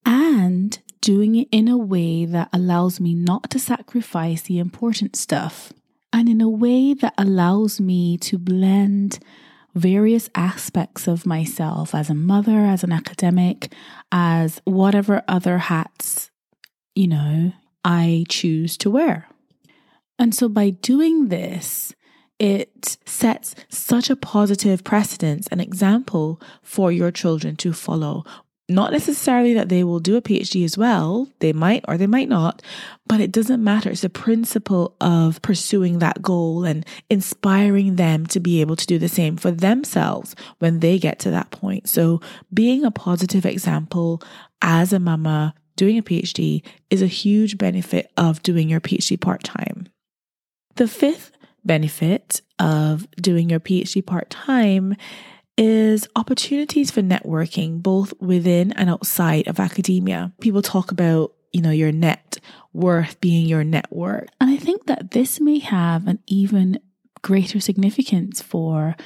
and 0.04 0.78
doing 1.00 1.34
it 1.34 1.48
in 1.50 1.68
a 1.68 1.78
way 1.78 2.24
that 2.26 2.48
allows 2.52 3.00
me 3.00 3.14
not 3.14 3.50
to 3.50 3.58
sacrifice 3.58 4.42
the 4.42 4.58
important 4.58 5.16
stuff 5.16 5.72
and 6.12 6.28
in 6.28 6.40
a 6.40 6.48
way 6.48 6.94
that 6.94 7.14
allows 7.16 7.80
me 7.80 8.18
to 8.18 8.38
blend 8.38 9.18
various 9.74 10.28
aspects 10.34 11.06
of 11.06 11.26
myself 11.26 11.94
as 11.94 12.10
a 12.10 12.14
mother, 12.14 12.58
as 12.58 12.82
an 12.82 12.92
academic, 12.92 13.72
as 14.10 14.60
whatever 14.64 15.22
other 15.28 15.58
hats, 15.58 16.29
you 16.94 17.08
know, 17.08 17.52
I 17.84 18.24
choose 18.28 18.76
to 18.78 18.90
wear. 18.90 19.28
And 20.18 20.34
so 20.34 20.48
by 20.48 20.70
doing 20.70 21.28
this, 21.28 21.94
it 22.38 22.98
sets 23.06 23.54
such 23.68 24.10
a 24.10 24.16
positive 24.16 24.84
precedence, 24.84 25.46
an 25.48 25.60
example 25.60 26.40
for 26.62 26.90
your 26.90 27.10
children 27.10 27.56
to 27.56 27.72
follow 27.72 28.24
not 28.70 28.92
necessarily 28.92 29.52
that 29.54 29.68
they 29.68 29.82
will 29.82 29.98
do 29.98 30.16
a 30.16 30.22
PhD 30.22 30.64
as 30.64 30.78
well, 30.78 31.28
they 31.40 31.52
might 31.52 31.84
or 31.88 31.98
they 31.98 32.06
might 32.06 32.28
not, 32.28 32.62
but 33.06 33.20
it 33.20 33.32
doesn't 33.32 33.62
matter. 33.62 33.90
It's 33.90 34.02
the 34.02 34.08
principle 34.08 34.94
of 35.00 35.42
pursuing 35.42 35.98
that 35.98 36.22
goal 36.22 36.64
and 36.64 36.86
inspiring 37.10 37.96
them 37.96 38.26
to 38.26 38.38
be 38.38 38.60
able 38.60 38.76
to 38.76 38.86
do 38.86 38.98
the 38.98 39.08
same 39.08 39.36
for 39.36 39.50
themselves 39.50 40.36
when 40.60 40.78
they 40.78 40.98
get 40.98 41.18
to 41.20 41.30
that 41.32 41.50
point. 41.50 41.88
So, 41.88 42.20
being 42.54 42.84
a 42.84 42.92
positive 42.92 43.44
example 43.44 44.22
as 44.62 44.92
a 44.92 45.00
mama 45.00 45.54
doing 45.80 45.96
a 45.96 46.02
PhD 46.02 46.62
is 46.90 47.00
a 47.00 47.06
huge 47.06 47.56
benefit 47.56 48.12
of 48.18 48.42
doing 48.42 48.68
your 48.68 48.82
PhD 48.82 49.18
part 49.18 49.42
time. 49.42 49.88
The 50.76 50.86
fifth 50.86 51.32
benefit 51.64 52.42
of 52.58 53.10
doing 53.12 53.48
your 53.48 53.60
PhD 53.60 54.04
part 54.04 54.28
time 54.28 54.94
is 55.56 56.06
opportunities 56.16 56.90
for 56.90 57.00
networking, 57.00 57.82
both 57.82 58.12
within 58.20 58.72
and 58.72 58.90
outside 58.90 59.48
of 59.48 59.58
academia. 59.58 60.34
People 60.42 60.60
talk 60.60 60.92
about, 60.92 61.32
you 61.50 61.62
know, 61.62 61.70
your 61.70 61.92
net 61.92 62.36
worth 62.74 63.18
being 63.22 63.46
your 63.46 63.64
network. 63.64 64.28
And 64.38 64.50
I 64.50 64.58
think 64.58 64.84
that 64.84 65.12
this 65.12 65.40
may 65.40 65.60
have 65.60 66.06
an 66.06 66.18
even 66.26 66.78
greater 67.22 67.58
significance 67.58 68.42
for 68.42 68.96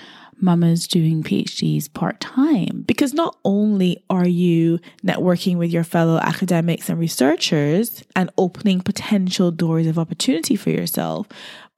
mamas 0.45 0.87
doing 0.87 1.23
PhDs 1.23 1.93
part 1.93 2.21
time 2.21 2.85
because 2.87 3.15
not 3.15 3.37
only 3.45 4.05
are 4.11 4.29
you 4.29 4.79
networking 5.05 5.57
with 5.57 5.71
your 5.71 5.85
fellow 5.85 6.19
academics 6.19 6.89
and 6.89 6.99
researchers 6.99 8.05
and 8.15 8.31
opening 8.39 8.81
potential 8.81 9.51
doors 9.51 9.87
of 9.87 9.99
opportunity 9.99 10.55
for 10.55 10.71
yourself, 10.71 11.27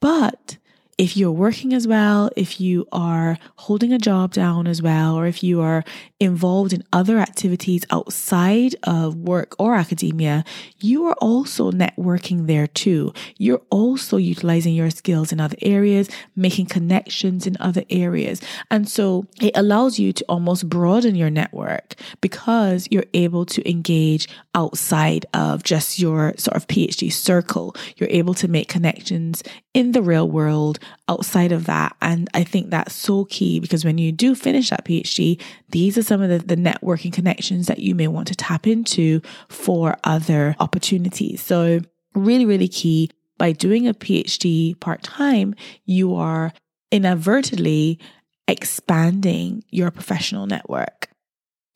but 0.01 0.59
if 0.99 1.15
you're 1.15 1.33
working 1.33 1.75
as 1.75 1.87
well, 1.87 2.31
if 2.37 2.59
you 2.59 2.87
are 2.91 3.39
holding 3.57 3.93
a 3.93 3.99
job 3.99 4.33
down 4.33 4.67
as 4.67 4.81
well, 4.81 5.19
or 5.19 5.27
if 5.27 5.43
you 5.43 5.61
are 5.61 5.85
involved 6.21 6.73
in 6.73 6.83
other 6.91 7.19
activities 7.19 7.85
outside 7.91 8.75
of 8.85 9.15
work 9.15 9.55
or 9.59 9.75
academia, 9.75 10.43
you 10.81 11.05
are 11.05 11.17
also 11.21 11.71
networking 11.71 12.47
there 12.47 12.67
too. 12.67 13.13
You're 13.37 13.61
also 13.69 14.17
utilizing 14.17 14.75
your 14.75 14.89
skills 14.89 15.33
in 15.33 15.41
other 15.41 15.57
areas, 15.61 16.09
making 16.35 16.67
connections 16.67 17.47
in 17.47 17.59
other 17.61 17.85
areas. 17.91 18.41
And 18.71 18.89
so 18.89 19.27
it 19.41 19.53
allows 19.55 19.99
you 19.99 20.15
to 20.15 20.25
almost 20.31 20.67
broaden 20.69 21.15
your 21.15 21.31
network 21.31 21.95
because 22.23 22.89
you're 22.91 23.05
able 23.13 23.45
to 23.47 23.69
engage 23.69 24.29
outside 24.57 25.27
of 25.35 25.63
just 25.63 25.99
your 25.99 26.35
sort 26.39 26.57
of 26.57 26.67
PhD 26.67 27.13
circle. 27.13 27.77
You're 27.97 28.09
able 28.11 28.35
to 28.35 28.49
make 28.49 28.69
connections 28.69 29.43
in 29.75 29.93
the 29.93 30.03
real 30.03 30.29
world 30.29 30.79
outside 31.09 31.53
of 31.53 31.67
that. 31.67 31.95
And 32.01 32.29
I 32.35 32.43
think 32.43 32.71
that's 32.71 32.95
so 32.95 33.27
key 33.27 33.61
because 33.61 33.85
when 33.85 33.99
you 33.99 34.11
do 34.11 34.35
finish 34.35 34.71
that 34.71 34.85
PhD, 34.85 35.41
these 35.69 35.99
are 35.99 36.03
some 36.03 36.23
of 36.23 36.31
the, 36.31 36.39
the 36.39 36.57
networking 36.61 37.13
connections 37.13 37.67
that 37.67 37.81
you 37.81 37.95
may 37.95 38.09
want 38.09 38.29
to 38.29 38.35
tap 38.35 38.67
into 38.67 39.21
for 39.49 39.97
other 40.03 40.57
opportunities. 40.59 41.43
So 41.43 41.81
really, 42.15 42.47
really 42.47 42.69
key 42.69 43.11
by 43.39 43.53
doing 43.53 43.87
a 43.87 43.93
PhD 43.95 44.81
part 44.81 45.03
time, 45.03 45.55
you 45.85 46.17
are 46.17 46.53
inadvertently 46.91 48.01
expanding 48.49 49.65
your 49.71 49.91
professional 49.91 50.47
network. 50.47 51.11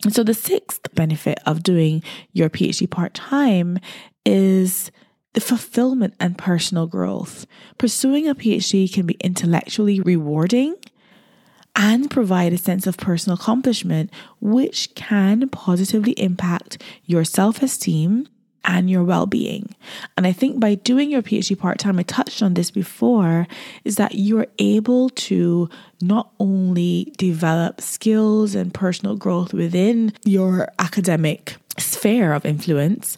So 0.09 0.23
the 0.23 0.35
sixth 0.35 0.95
benefit 0.95 1.39
of 1.45 1.63
doing 1.63 2.03
your 2.33 2.49
PhD 2.49 2.89
part 2.89 3.13
time 3.13 3.79
is 4.25 4.91
the 5.35 5.41
fulfillment 5.41 6.15
and 6.19 6.39
personal 6.39 6.87
growth. 6.87 7.47
Pursuing 7.79 8.29
a 8.29 8.35
PhD 8.35 8.93
can 8.93 9.07
be 9.07 9.17
intellectually 9.21 10.01
rewarding 10.01 10.77
and 11.77 12.11
provide 12.11 12.53
a 12.53 12.59
sense 12.59 12.87
of 12.87 12.97
personal 12.97 13.37
accomplishment, 13.37 14.11
which 14.41 14.95
can 14.95 15.49
positively 15.51 16.13
impact 16.13 16.83
your 17.05 17.25
self 17.25 17.63
esteem 17.63 18.27
and 18.65 18.91
your 18.91 19.05
well 19.05 19.27
being. 19.27 19.75
And 20.17 20.27
I 20.27 20.33
think 20.33 20.61
by 20.61 20.75
doing 20.75 21.11
your 21.11 21.23
PhD 21.23 21.59
part 21.59 21.79
time, 21.79 21.99
I 21.99 22.03
touched 22.03 22.43
on 22.43 22.55
this 22.55 22.71
before, 22.71 23.47
is 23.85 23.97
that 23.97 24.15
you're 24.15 24.47
able 24.59 25.11
to 25.11 25.69
not 26.01 26.33
only 26.39 27.13
develop 27.17 27.81
skills 27.81 28.55
and 28.55 28.73
personal 28.73 29.17
growth 29.17 29.53
within 29.53 30.13
your 30.25 30.69
academic 30.79 31.57
sphere 31.79 32.33
of 32.33 32.45
influence, 32.45 33.17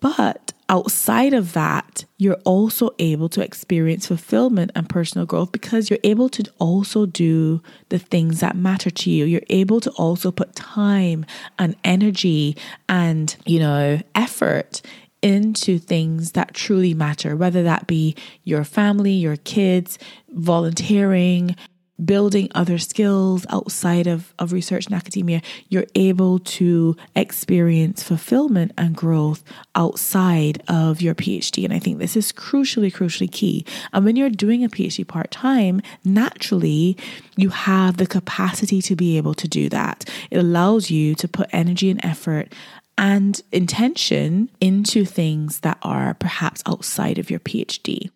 but 0.00 0.52
outside 0.68 1.32
of 1.32 1.52
that, 1.52 2.04
you're 2.18 2.38
also 2.44 2.90
able 2.98 3.28
to 3.30 3.42
experience 3.42 4.06
fulfillment 4.06 4.70
and 4.74 4.88
personal 4.88 5.26
growth 5.26 5.52
because 5.52 5.90
you're 5.90 5.98
able 6.02 6.28
to 6.30 6.44
also 6.58 7.06
do 7.06 7.62
the 7.88 7.98
things 7.98 8.40
that 8.40 8.56
matter 8.56 8.90
to 8.90 9.10
you. 9.10 9.24
You're 9.24 9.42
able 9.48 9.80
to 9.80 9.90
also 9.92 10.30
put 10.30 10.54
time 10.54 11.24
and 11.58 11.76
energy 11.84 12.56
and, 12.88 13.36
you 13.44 13.60
know, 13.60 14.00
effort 14.14 14.82
into 15.22 15.78
things 15.78 16.32
that 16.32 16.54
truly 16.54 16.94
matter, 16.94 17.36
whether 17.36 17.62
that 17.62 17.86
be 17.86 18.14
your 18.44 18.64
family, 18.64 19.12
your 19.12 19.36
kids, 19.36 19.98
volunteering, 20.30 21.56
building 22.04 22.50
other 22.54 22.78
skills 22.78 23.46
outside 23.48 24.06
of, 24.06 24.34
of 24.38 24.52
research 24.52 24.86
and 24.86 24.94
academia, 24.94 25.40
you're 25.68 25.86
able 25.94 26.38
to 26.38 26.96
experience 27.14 28.02
fulfillment 28.02 28.72
and 28.76 28.94
growth 28.94 29.42
outside 29.74 30.62
of 30.68 31.00
your 31.00 31.14
PhD. 31.14 31.64
And 31.64 31.72
I 31.72 31.78
think 31.78 31.98
this 31.98 32.16
is 32.16 32.32
crucially, 32.32 32.92
crucially 32.92 33.30
key. 33.30 33.64
And 33.92 34.04
when 34.04 34.16
you're 34.16 34.30
doing 34.30 34.64
a 34.64 34.68
PhD 34.68 35.06
part 35.06 35.30
time, 35.30 35.80
naturally, 36.04 36.96
you 37.36 37.50
have 37.50 37.96
the 37.96 38.06
capacity 38.06 38.82
to 38.82 38.96
be 38.96 39.16
able 39.16 39.34
to 39.34 39.48
do 39.48 39.68
that. 39.70 40.08
It 40.30 40.38
allows 40.38 40.90
you 40.90 41.14
to 41.16 41.28
put 41.28 41.48
energy 41.52 41.90
and 41.90 42.04
effort 42.04 42.52
and 42.98 43.40
intention 43.52 44.50
into 44.60 45.04
things 45.04 45.60
that 45.60 45.78
are 45.82 46.14
perhaps 46.14 46.62
outside 46.66 47.18
of 47.18 47.30
your 47.30 47.40
PhD. 47.40 48.10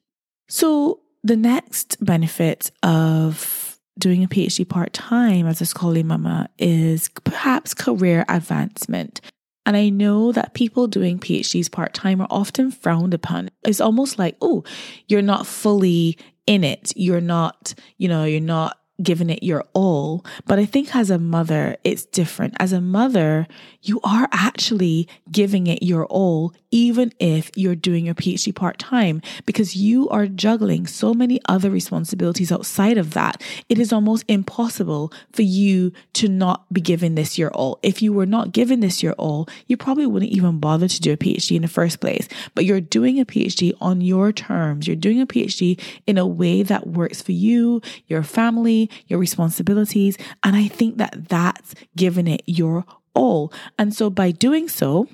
So, 0.49 1.01
the 1.23 1.37
next 1.37 2.03
benefit 2.05 2.71
of 2.83 3.60
doing 3.99 4.25
a 4.25 4.29
PhD 4.29 4.69
part 4.69 4.93
time 4.93 5.47
as 5.47 5.61
a 5.61 5.67
scholarly 5.67 6.03
mama 6.03 6.49
is 6.59 7.09
perhaps 7.25 7.75
career 7.75 8.25
advancement. 8.29 9.21
And 9.67 9.77
I 9.77 9.91
know 9.91 10.33
that 10.33 10.55
people 10.55 10.87
doing 10.89 11.19
PhDs 11.19 11.71
part 11.71 11.93
time 11.95 12.21
are 12.21 12.29
often 12.31 12.71
frowned 12.71 13.15
upon. 13.15 13.51
It's 13.63 13.81
almost 13.81 14.19
like, 14.19 14.37
oh, 14.41 14.65
you're 15.07 15.23
not 15.23 15.47
fully 15.47 16.19
in 16.47 16.65
it. 16.65 16.93
You're 16.97 17.21
not, 17.21 17.75
you 17.99 18.09
know, 18.09 18.25
you're 18.25 18.41
not 18.41 18.80
giving 19.03 19.31
it 19.31 19.43
your 19.43 19.65
all. 19.73 20.25
But 20.47 20.59
I 20.59 20.67
think 20.67 20.95
as 20.95 21.11
a 21.11 21.19
mother, 21.19 21.77
it's 21.85 22.05
different. 22.05 22.55
As 22.59 22.73
a 22.73 22.81
mother, 22.81 23.47
you 23.83 24.01
are 24.05 24.29
actually 24.33 25.09
giving 25.31 25.67
it 25.67 25.83
your 25.83 26.07
all, 26.07 26.53
even 26.71 27.13
if 27.19 27.51
you're 27.55 27.75
doing 27.75 28.07
your 28.07 28.15
PhD 28.15 28.55
part 28.55 28.79
time, 28.79 29.23
because 29.47 29.77
you 29.77 30.09
are 30.11 30.27
juggling 30.27 30.87
so 30.87 31.15
many 31.15 31.41
other 31.49 31.71
responsibilities 31.71 32.53
outside 32.53 32.99
of 32.99 33.15
that. 33.15 33.43
It 33.69 33.79
is 33.79 33.93
almost 33.93 34.25
impossible 34.29 35.13
for 35.33 35.43
you 35.43 35.93
to 36.15 36.29
not 36.29 36.71
be 36.73 36.81
giving 36.81 37.15
this 37.15 37.39
your 37.39 37.51
all. 37.53 37.79
If 37.83 38.03
you 38.03 38.13
were 38.13 38.27
not 38.27 38.53
giving 38.53 38.81
this 38.81 39.03
your 39.03 39.15
all, 39.15 39.49
you 39.67 39.77
probably 39.77 40.07
wouldn't 40.07 40.33
even 40.33 40.61
bother 40.61 40.89
to 40.89 41.01
do 41.01 41.13
a 41.13 41.17
PhD 41.17 41.57
in 41.57 41.63
the 41.63 41.69
first 41.69 42.01
place. 42.01 42.29
But 42.55 42.65
you're 42.65 42.81
doing 42.81 43.19
a 43.19 43.25
PhD 43.25 43.73
on 43.81 44.01
your 44.01 44.33
terms. 44.33 44.87
You're 44.87 44.97
doing 44.97 45.21
a 45.21 45.27
PhD 45.27 45.81
in 46.07 46.19
a 46.19 46.27
way 46.27 46.63
that 46.63 46.87
works 46.87 47.23
for 47.23 47.33
you, 47.33 47.81
your 48.07 48.23
family, 48.23 48.90
your 49.07 49.19
responsibilities. 49.19 50.17
And 50.43 50.57
I 50.57 50.69
think 50.69 50.99
that 50.99 51.29
that's 51.29 51.75
giving 51.97 52.27
it 52.27 52.43
your 52.47 52.85
all. 53.15 53.53
And 53.79 53.95
so 53.95 54.11
by 54.11 54.31
doing 54.31 54.69
so, 54.69 55.09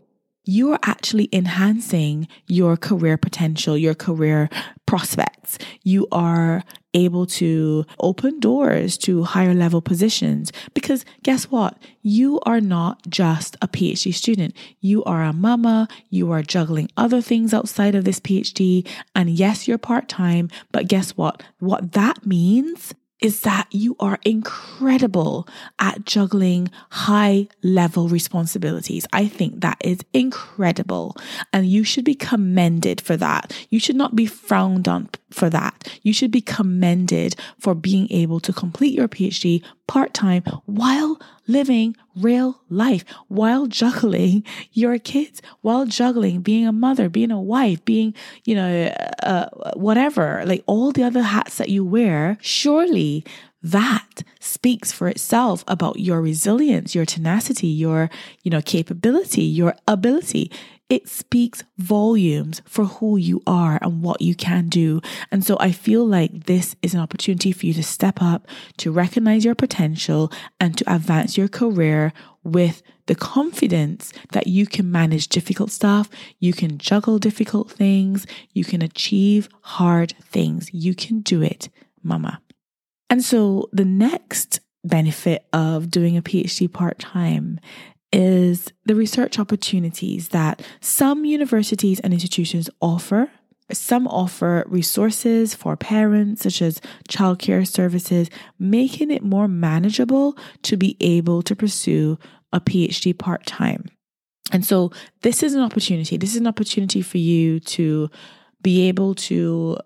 you 0.49 0.73
are 0.73 0.79
actually 0.85 1.29
enhancing 1.33 2.29
your 2.47 2.77
career 2.77 3.17
potential, 3.17 3.77
your 3.77 3.95
career 3.95 4.49
prospects. 4.87 5.59
You 5.83 6.07
are 6.13 6.63
able 6.95 7.27
to 7.27 7.85
open 7.99 8.39
doors 8.41 8.97
to 8.97 9.25
higher 9.25 9.53
level 9.53 9.83
positions 9.83 10.53
because 10.73 11.05
guess 11.25 11.51
what? 11.51 11.77
You 12.01 12.41
are 12.47 12.61
not 12.61 13.03
just 13.09 13.57
a 13.61 13.69
PhD 13.69 14.15
student. 14.15 14.57
You 14.81 15.03
are 15.05 15.25
a 15.25 15.33
mama. 15.33 15.89
You 16.11 16.31
are 16.31 16.43
juggling 16.43 16.89
other 16.97 17.21
things 17.21 17.53
outside 17.53 17.97
of 17.97 18.05
this 18.05 18.21
PhD. 18.21 18.89
And 19.17 19.29
yes, 19.29 19.67
you're 19.67 19.79
part 19.79 20.09
time, 20.09 20.49
but 20.71 20.87
guess 20.87 21.11
what? 21.17 21.43
What 21.59 21.93
that 21.93 22.25
means 22.25 22.95
is 23.21 23.41
that 23.41 23.67
you 23.71 23.97
are 23.99 24.19
incredible 24.25 25.49
at 25.79 26.05
juggling 26.05 26.71
high 26.91 27.49
level 27.63 28.09
responsibilities. 28.09 29.07
I 29.13 29.27
think 29.27 29.61
that 29.61 29.79
is 29.81 30.01
incredible. 30.13 31.17
And 31.53 31.67
you 31.67 31.83
should 31.83 32.05
be 32.05 32.15
commended 32.15 33.01
for 33.01 33.17
that. 33.17 33.57
You 33.71 33.81
should 33.81 33.97
not 33.97 34.15
be 34.15 34.27
frowned 34.27 34.87
on 34.87 35.09
for 35.31 35.49
that. 35.51 35.89
You 36.03 36.13
should 36.13 36.31
be 36.31 36.41
commended 36.41 37.37
for 37.59 37.75
being 37.75 38.07
able 38.11 38.41
to 38.41 38.53
complete 38.53 38.95
your 38.95 39.09
PhD 39.09 39.65
part 39.87 40.13
time 40.13 40.43
while 40.67 41.19
living 41.47 41.97
real 42.17 42.61
life, 42.69 43.05
while 43.29 43.67
juggling 43.67 44.45
your 44.73 44.99
kids, 44.99 45.43
while 45.61 45.87
juggling 45.87 46.41
being 46.41 46.67
a 46.67 46.73
mother, 46.73 47.09
being 47.09 47.31
a 47.31 47.41
wife, 47.41 47.85
being, 47.85 48.15
you 48.45 48.55
know, 48.55 48.87
uh, 49.23 49.49
whatever, 49.75 50.43
like 50.47 50.63
all 50.67 50.93
the 50.93 51.03
other 51.03 51.23
hats 51.23 51.59
that 51.59 51.69
you 51.69 51.85
wear. 51.85 52.39
Surely 52.41 53.25
that 53.63 54.23
speaks 54.39 54.93
for 54.93 55.09
itself 55.09 55.65
about 55.67 55.99
your 55.99 56.21
resilience, 56.21 56.95
your 56.95 57.05
tenacity, 57.05 57.67
your, 57.67 58.09
you 58.43 58.51
know, 58.51 58.63
capability, 58.63 59.43
your 59.43 59.75
ability 59.89 60.53
it 60.89 61.09
speaks 61.09 61.65
volumes 61.79 62.63
for 62.65 62.85
who 62.85 63.17
you 63.17 63.43
are 63.47 63.79
and 63.83 64.03
what 64.03 64.21
you 64.21 64.35
can 64.35 64.69
do. 64.69 65.01
And 65.33 65.45
so 65.45 65.57
I 65.59 65.73
feel 65.73 66.07
like 66.07 66.45
this 66.45 66.77
is 66.81 66.95
an 66.95 67.01
opportunity 67.01 67.51
for 67.53 67.67
you 67.67 67.75
to 67.75 67.83
step 67.83 68.23
up, 68.23 68.47
to 68.79 68.93
recognize 68.93 69.45
your 69.45 69.57
potential, 69.57 70.31
and 70.61 70.79
to 70.79 70.95
advance 70.95 71.37
your 71.37 71.49
career 71.49 72.13
with 72.45 72.83
the 73.07 73.17
confidence 73.17 74.13
that 74.33 74.47
you 74.47 74.67
can 74.67 74.91
manage 74.91 75.29
difficult 75.29 75.71
stuff, 75.71 76.09
you 76.39 76.53
can 76.53 76.79
juggle 76.79 77.19
difficult 77.19 77.71
things, 77.71 78.27
you 78.53 78.65
can 78.65 78.83
achieve 78.83 79.49
hard 79.63 80.15
things. 80.23 80.71
You 80.73 80.95
can 80.95 81.21
do 81.21 81.43
it, 81.43 81.69
mama. 82.03 82.41
And 83.11 83.25
so 83.25 83.69
the 83.73 83.85
next 83.85 84.61
benefit 84.85 85.47
of 85.53 85.91
doing 85.91 86.17
a 86.17 86.23
PhD 86.23 86.73
part 86.73 86.99
time 86.99 87.59
is 88.13 88.73
the 88.85 88.95
research 88.95 89.39
opportunities 89.39 90.29
that 90.29 90.63
some 90.81 91.25
universities 91.25 92.01
and 92.01 92.13
institutions 92.13 92.71
offer. 92.81 93.31
Some 93.73 94.07
offer 94.07 94.65
resources 94.69 95.53
for 95.53 95.77
parents, 95.77 96.43
such 96.43 96.63
as 96.63 96.81
childcare 97.09 97.67
services, 97.67 98.31
making 98.61 99.11
it 99.11 99.25
more 99.25 99.49
manageable 99.49 100.39
to 100.63 100.77
be 100.77 100.97
able 101.01 101.43
to 101.43 101.57
pursue 101.57 102.17
a 102.53 102.61
PhD 102.61 103.17
part 103.19 103.45
time. 103.45 103.87
And 104.53 104.65
so, 104.65 104.93
this 105.23 105.43
is 105.43 105.55
an 105.55 105.63
opportunity. 105.63 106.17
This 106.17 106.31
is 106.31 106.37
an 106.37 106.47
opportunity 106.47 107.03
for 107.03 107.19
you 107.19 107.59
to 107.61 108.09
be 108.63 108.89
able 108.89 109.17
to 109.17 109.79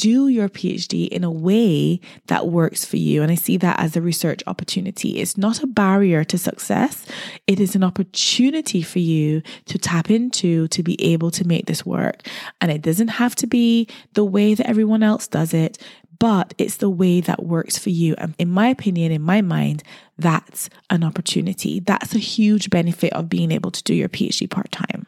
do 0.00 0.28
your 0.28 0.48
PhD 0.48 1.08
in 1.08 1.24
a 1.24 1.30
way 1.30 2.00
that 2.28 2.46
works 2.46 2.86
for 2.86 2.96
you. 2.96 3.22
And 3.22 3.30
I 3.30 3.34
see 3.34 3.58
that 3.58 3.78
as 3.78 3.94
a 3.96 4.00
research 4.00 4.42
opportunity. 4.46 5.18
It's 5.20 5.36
not 5.36 5.62
a 5.62 5.66
barrier 5.66 6.24
to 6.24 6.38
success. 6.38 7.04
It 7.46 7.60
is 7.60 7.76
an 7.76 7.84
opportunity 7.84 8.80
for 8.80 8.98
you 8.98 9.42
to 9.66 9.76
tap 9.76 10.10
into 10.10 10.68
to 10.68 10.82
be 10.82 10.98
able 11.04 11.30
to 11.32 11.46
make 11.46 11.66
this 11.66 11.84
work. 11.84 12.26
And 12.62 12.70
it 12.70 12.80
doesn't 12.80 13.08
have 13.08 13.34
to 13.36 13.46
be 13.46 13.88
the 14.14 14.24
way 14.24 14.54
that 14.54 14.66
everyone 14.66 15.02
else 15.02 15.28
does 15.28 15.52
it, 15.52 15.76
but 16.18 16.54
it's 16.56 16.78
the 16.78 16.88
way 16.88 17.20
that 17.20 17.44
works 17.44 17.76
for 17.76 17.90
you. 17.90 18.14
And 18.16 18.34
in 18.38 18.48
my 18.48 18.68
opinion, 18.68 19.12
in 19.12 19.20
my 19.20 19.42
mind, 19.42 19.82
that's 20.16 20.70
an 20.88 21.04
opportunity. 21.04 21.78
That's 21.78 22.14
a 22.14 22.18
huge 22.18 22.70
benefit 22.70 23.12
of 23.12 23.28
being 23.28 23.52
able 23.52 23.70
to 23.70 23.82
do 23.82 23.92
your 23.92 24.08
PhD 24.08 24.48
part 24.48 24.72
time. 24.72 25.06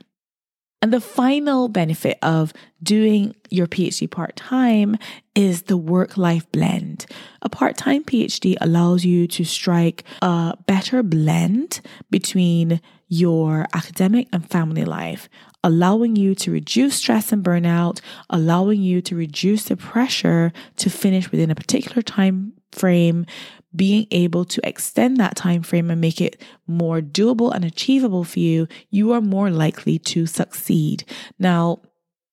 And 0.83 0.93
the 0.93 1.01
final 1.01 1.69
benefit 1.69 2.19
of 2.23 2.53
doing 2.83 3.37
your 3.51 3.69
PhD 3.69 4.11
part 4.11 4.35
time 4.35 4.99
is 5.37 5.63
the 5.63 5.77
work 5.77 6.17
life 6.17 6.51
blend. 6.51 7.07
A 7.41 7.49
part 7.49 7.77
time 7.77 8.03
PhD 8.03 8.57
allows 8.61 9.05
you 9.05 9.29
to 9.29 9.45
strike 9.45 10.03
a 10.21 10.57
better 10.67 11.05
blend 11.05 11.81
between 12.11 12.81
your 13.09 13.67
academic 13.73 14.27
and 14.33 14.51
family 14.51 14.85
life, 14.85 15.29
allowing 15.63 16.17
you 16.17 16.35
to 16.35 16.51
reduce 16.51 16.97
stress 16.97 17.31
and 17.31 17.45
burnout, 17.45 18.01
allowing 18.29 18.83
you 18.83 19.01
to 19.03 19.15
reduce 19.15 19.67
the 19.67 19.77
pressure 19.77 20.53
to 20.79 20.91
finish 20.91 21.31
within 21.31 21.51
a 21.51 21.55
particular 21.55 22.03
time 22.03 22.55
frame, 22.73 23.25
being 23.75 24.07
able 24.11 24.45
to 24.45 24.67
extend 24.67 25.17
that 25.17 25.37
time 25.37 25.63
frame 25.63 25.91
and 25.91 26.01
make 26.01 26.21
it 26.21 26.41
more 26.67 27.01
doable 27.01 27.55
and 27.55 27.65
achievable 27.65 28.25
for 28.25 28.39
you, 28.41 28.69
you 28.91 29.13
are 29.13 29.21
more 29.21 29.51
likely 29.51 29.99
to 29.99 30.27
succeed. 30.27 31.05
Now, 31.39 31.81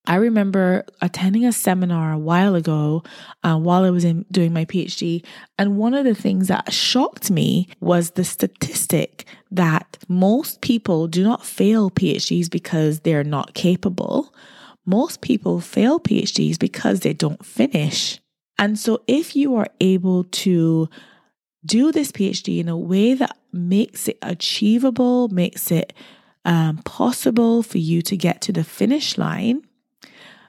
I 0.06 0.15
remember 0.15 0.86
attending 1.02 1.45
a 1.45 1.52
seminar 1.52 2.13
a 2.13 2.17
while 2.17 2.56
ago 2.56 3.04
uh, 3.43 3.58
while 3.58 3.84
I 3.84 3.91
was 3.91 4.04
in 4.04 4.25
doing 4.32 4.52
my 4.52 4.65
PhD, 4.65 5.23
and 5.58 5.78
one 5.78 5.93
of 5.93 6.04
the 6.04 6.15
things 6.15 6.47
that 6.47 6.73
shocked 6.73 7.30
me 7.30 7.67
was 7.80 8.12
the 8.12 8.23
statistic 8.23 9.25
that 9.52 9.99
most 10.08 10.62
people 10.62 11.08
do 11.08 11.23
not 11.23 11.45
fail 11.45 11.91
PhDs 11.91 12.49
because 12.49 13.02
they're 13.02 13.23
not 13.23 13.54
capable. 13.54 14.34
Most 14.84 15.21
people 15.21 15.62
fail 15.62 15.99
PhDs 15.99 16.58
because 16.58 17.02
they 17.02 17.13
don't 17.13 17.45
finish. 17.45 18.19
And 18.58 18.80
so, 18.80 19.04
if 19.06 19.36
you 19.36 19.56
are 19.58 19.67
able 19.80 20.23
to 20.23 20.89
do 21.65 21.91
this 21.91 22.12
PhD 22.12 22.60
in 22.60 22.69
a 22.69 22.78
way 22.78 23.13
that 23.13 23.38
makes 23.52 24.08
it 24.08 24.17
achievable, 24.22 25.28
makes 25.30 25.72
it 25.72 25.93
um, 26.45 26.78
possible 26.80 27.63
for 27.63 27.78
you 27.78 28.02
to 28.04 28.15
get 28.15 28.41
to 28.41 28.54
the 28.54 28.63
finish 28.63 29.17
line, 29.17 29.63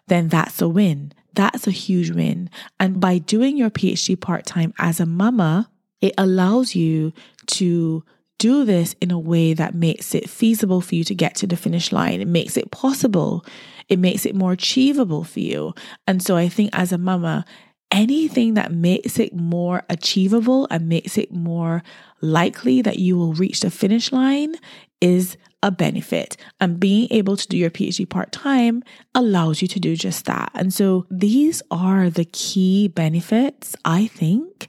then 0.07 0.29
that's 0.29 0.61
a 0.61 0.69
win. 0.69 1.13
That's 1.35 1.67
a 1.67 1.73
huge 1.73 2.11
win. 2.11 2.51
And 2.79 3.01
by 3.01 3.19
doing 3.19 3.57
your 3.57 3.71
PhD 3.71 4.21
part 4.21 4.47
time 4.47 4.75
as 4.79 5.01
a 5.01 5.07
mama, 5.07 5.71
it 6.01 6.15
allows 6.19 6.75
you 6.75 7.13
to 7.47 8.05
do 8.39 8.65
this 8.65 8.95
in 9.01 9.11
a 9.11 9.19
way 9.19 9.53
that 9.53 9.75
makes 9.75 10.15
it 10.15 10.31
feasible 10.31 10.81
for 10.81 10.95
you 10.95 11.05
to 11.05 11.15
get 11.15 11.35
to 11.37 11.47
the 11.47 11.57
finish 11.57 11.93
line. 11.93 12.21
It 12.21 12.29
makes 12.29 12.57
it 12.57 12.71
possible. 12.71 13.45
It 13.89 13.99
makes 13.99 14.25
it 14.25 14.35
more 14.35 14.53
achievable 14.53 15.25
for 15.25 15.41
you. 15.41 15.75
And 16.07 16.23
so 16.23 16.37
I 16.37 16.49
think 16.49 16.71
as 16.73 16.91
a 16.91 16.99
mama, 16.99 17.45
anything 17.91 18.55
that 18.55 18.73
makes 18.73 19.19
it 19.19 19.35
more 19.35 19.83
achievable 19.89 20.67
and 20.71 20.89
makes 20.89 21.19
it 21.19 21.33
more 21.33 21.83
likely 22.21 22.83
that 22.83 22.99
you 22.99 23.17
will 23.17 23.33
reach 23.35 23.61
the 23.61 23.71
finish 23.71 24.13
line 24.13 24.55
is 25.01 25.37
a 25.63 25.71
benefit. 25.71 26.37
And 26.61 26.81
being 26.81 27.09
able 27.11 27.37
to 27.37 27.49
do 27.49 27.57
your 27.57 27.71
PhD 27.71 28.09
part 28.09 28.33
time 28.33 28.83
allows 29.15 29.63
you 29.63 29.69
to 29.69 29.81
do 29.81 29.97
just 29.97 30.25
that. 30.27 30.51
And 30.55 30.73
so 30.73 31.07
these 31.11 31.63
are 31.71 32.11
the 32.11 32.25
key 32.27 32.89
benefits, 32.89 33.77
I 33.85 34.07
think, 34.07 34.69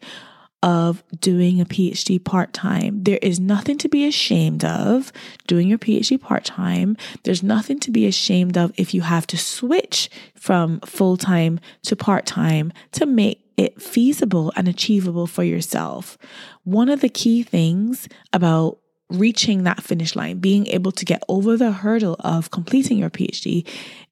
of 0.63 1.04
doing 1.19 1.60
a 1.60 1.65
PhD 1.65 2.24
part 2.24 2.54
time. 2.54 3.04
There 3.04 3.19
is 3.21 3.39
nothing 3.39 3.78
to 3.80 3.89
be 3.89 4.06
ashamed 4.06 4.63
of 4.63 5.12
doing 5.47 5.67
your 5.67 5.80
PhD 5.80 6.21
part 6.21 6.45
time. 6.45 6.97
There's 7.24 7.41
nothing 7.41 7.80
to 7.82 7.91
be 7.91 8.06
ashamed 8.06 8.58
of 8.58 8.71
if 8.78 8.93
you 8.93 9.02
have 9.02 9.26
to 9.28 9.38
switch 9.38 10.10
from 10.36 10.80
full 10.82 11.17
time 11.17 11.60
to 11.84 11.95
part 11.95 12.26
time 12.26 12.71
to 12.93 13.06
make 13.06 13.43
it 13.58 13.82
feasible 13.82 14.54
and 14.56 14.67
achievable 14.67 15.28
for 15.28 15.43
yourself. 15.43 16.17
One 16.63 16.89
of 16.89 17.02
the 17.02 17.10
key 17.10 17.43
things 17.43 18.08
about 18.34 18.78
reaching 19.10 19.63
that 19.63 19.84
finish 19.84 20.15
line, 20.15 20.39
being 20.39 20.67
able 20.67 20.91
to 20.93 21.06
get 21.06 21.24
over 21.28 21.58
the 21.58 21.71
hurdle 21.71 22.15
of 22.21 22.52
completing 22.52 22.97
your 22.97 23.10
PhD 23.10 23.67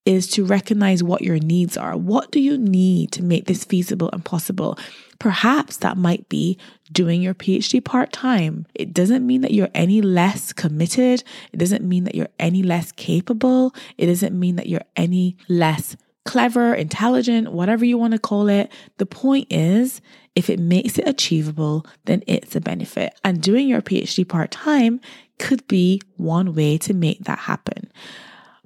is 0.10 0.26
to 0.26 0.44
recognize 0.44 1.04
what 1.04 1.22
your 1.22 1.38
needs 1.38 1.78
are. 1.78 1.96
What 1.96 2.32
do 2.32 2.40
you 2.40 2.58
need 2.58 3.12
to 3.12 3.24
make 3.24 3.46
this 3.46 3.64
feasible 3.64 4.10
and 4.12 4.26
possible? 4.26 4.76
Perhaps 5.20 5.78
that 5.78 5.98
might 5.98 6.28
be 6.30 6.58
doing 6.92 7.22
your 7.22 7.36
PhD 7.36 7.86
part 7.86 8.12
time. 8.12 8.66
It 8.74 8.92
doesn't 8.92 9.24
mean 9.24 9.42
that 9.42 9.54
you're 9.54 9.70
any 9.76 10.02
less 10.02 10.52
committed. 10.52 11.24
It 11.54 11.58
doesn't 11.58 11.88
mean 11.88 12.06
that 12.06 12.16
you're 12.16 12.30
any 12.40 12.64
less 12.64 12.92
capable. 12.92 13.76
It 14.00 14.08
doesn't 14.08 14.38
mean 14.38 14.56
that 14.56 14.66
you're 14.66 14.82
any 14.96 15.38
less 15.48 15.96
clever, 16.26 16.74
intelligent, 16.74 17.52
whatever 17.52 17.86
you 17.86 18.00
want 18.00 18.14
to 18.14 18.20
call 18.20 18.50
it. 18.50 18.72
The 18.98 19.06
point 19.06 19.46
is, 19.52 20.02
if 20.34 20.50
it 20.50 20.60
makes 20.60 20.98
it 20.98 21.08
achievable, 21.08 21.86
then 22.06 22.24
it's 22.26 22.56
a 22.56 22.62
benefit. 22.62 23.14
And 23.24 23.44
doing 23.44 23.68
your 23.68 23.84
PhD 23.84 24.28
part 24.28 24.50
time 24.50 25.02
could 25.38 25.68
be 25.68 26.02
one 26.18 26.56
way 26.56 26.80
to 26.80 26.96
make 26.96 27.26
that 27.26 27.38
happen. 27.40 27.92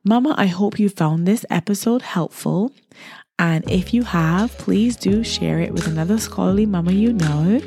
Mama, 0.06 0.36
I 0.38 0.48
hope 0.48 0.80
you 0.80 0.89
found 0.89 1.26
this 1.26 1.46
episode 1.50 2.02
helpful. 2.02 2.74
And 3.39 3.63
if 3.72 3.94
you 3.94 4.04
have, 4.04 4.52
please 4.58 4.98
do 4.98 5.24
share 5.24 5.62
it 5.62 5.72
with 5.72 5.88
another 5.88 6.18
scholarly 6.18 6.66
mama 6.66 6.92
you 6.92 7.13
know. 7.13 7.62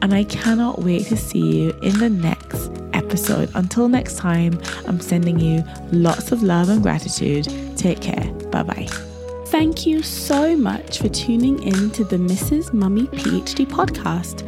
And 0.00 0.14
I 0.14 0.24
cannot 0.24 0.80
wait 0.82 1.06
to 1.08 1.16
see 1.18 1.40
you 1.40 1.78
in 1.82 1.98
the 1.98 2.08
next 2.08 2.70
episode. 2.94 3.50
Until 3.54 3.88
next 3.88 4.16
time, 4.16 4.58
I'm 4.86 4.98
sending 4.98 5.38
you 5.38 5.62
lots 5.92 6.32
of 6.32 6.42
love 6.42 6.70
and 6.70 6.82
gratitude. 6.82 7.52
Take 7.76 8.00
care. 8.00 8.32
Bye 8.50 8.62
bye. 8.62 8.88
Thank 9.48 9.86
you 9.86 10.02
so 10.02 10.56
much 10.56 11.00
for 11.00 11.10
tuning 11.10 11.62
in 11.62 11.90
to 11.90 12.04
the 12.04 12.16
Mrs. 12.16 12.72
Mummy 12.72 13.08
PhD 13.08 13.66
podcast. 13.66 14.42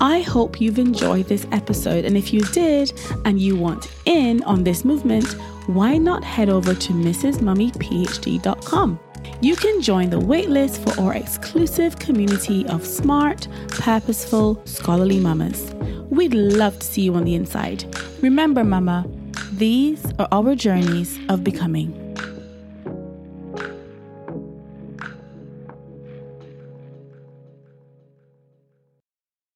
I 0.00 0.22
hope 0.22 0.58
you've 0.58 0.78
enjoyed 0.78 1.26
this 1.26 1.46
episode, 1.52 2.06
and 2.06 2.16
if 2.16 2.32
you 2.32 2.40
did 2.40 2.98
and 3.26 3.38
you 3.38 3.56
want 3.56 3.90
in 4.06 4.42
on 4.44 4.64
this 4.64 4.86
movement, 4.86 5.36
why 5.68 5.96
not 5.98 6.24
head 6.24 6.48
over 6.48 6.74
to 6.74 6.92
mrsmummyphd.com? 6.94 8.98
You 9.42 9.54
can 9.54 9.82
join 9.82 10.08
the 10.08 10.18
waitlist 10.18 10.82
for 10.82 10.98
our 11.00 11.14
exclusive 11.14 11.98
community 11.98 12.66
of 12.68 12.86
smart, 12.86 13.46
purposeful, 13.68 14.62
scholarly 14.64 15.20
mamas. 15.20 15.74
We'd 16.08 16.32
love 16.32 16.78
to 16.78 16.86
see 16.86 17.02
you 17.02 17.14
on 17.16 17.24
the 17.24 17.34
inside. 17.34 17.84
Remember, 18.22 18.64
mama, 18.64 19.04
these 19.52 20.02
are 20.18 20.28
our 20.32 20.54
journeys 20.54 21.18
of 21.28 21.44
becoming. 21.44 22.07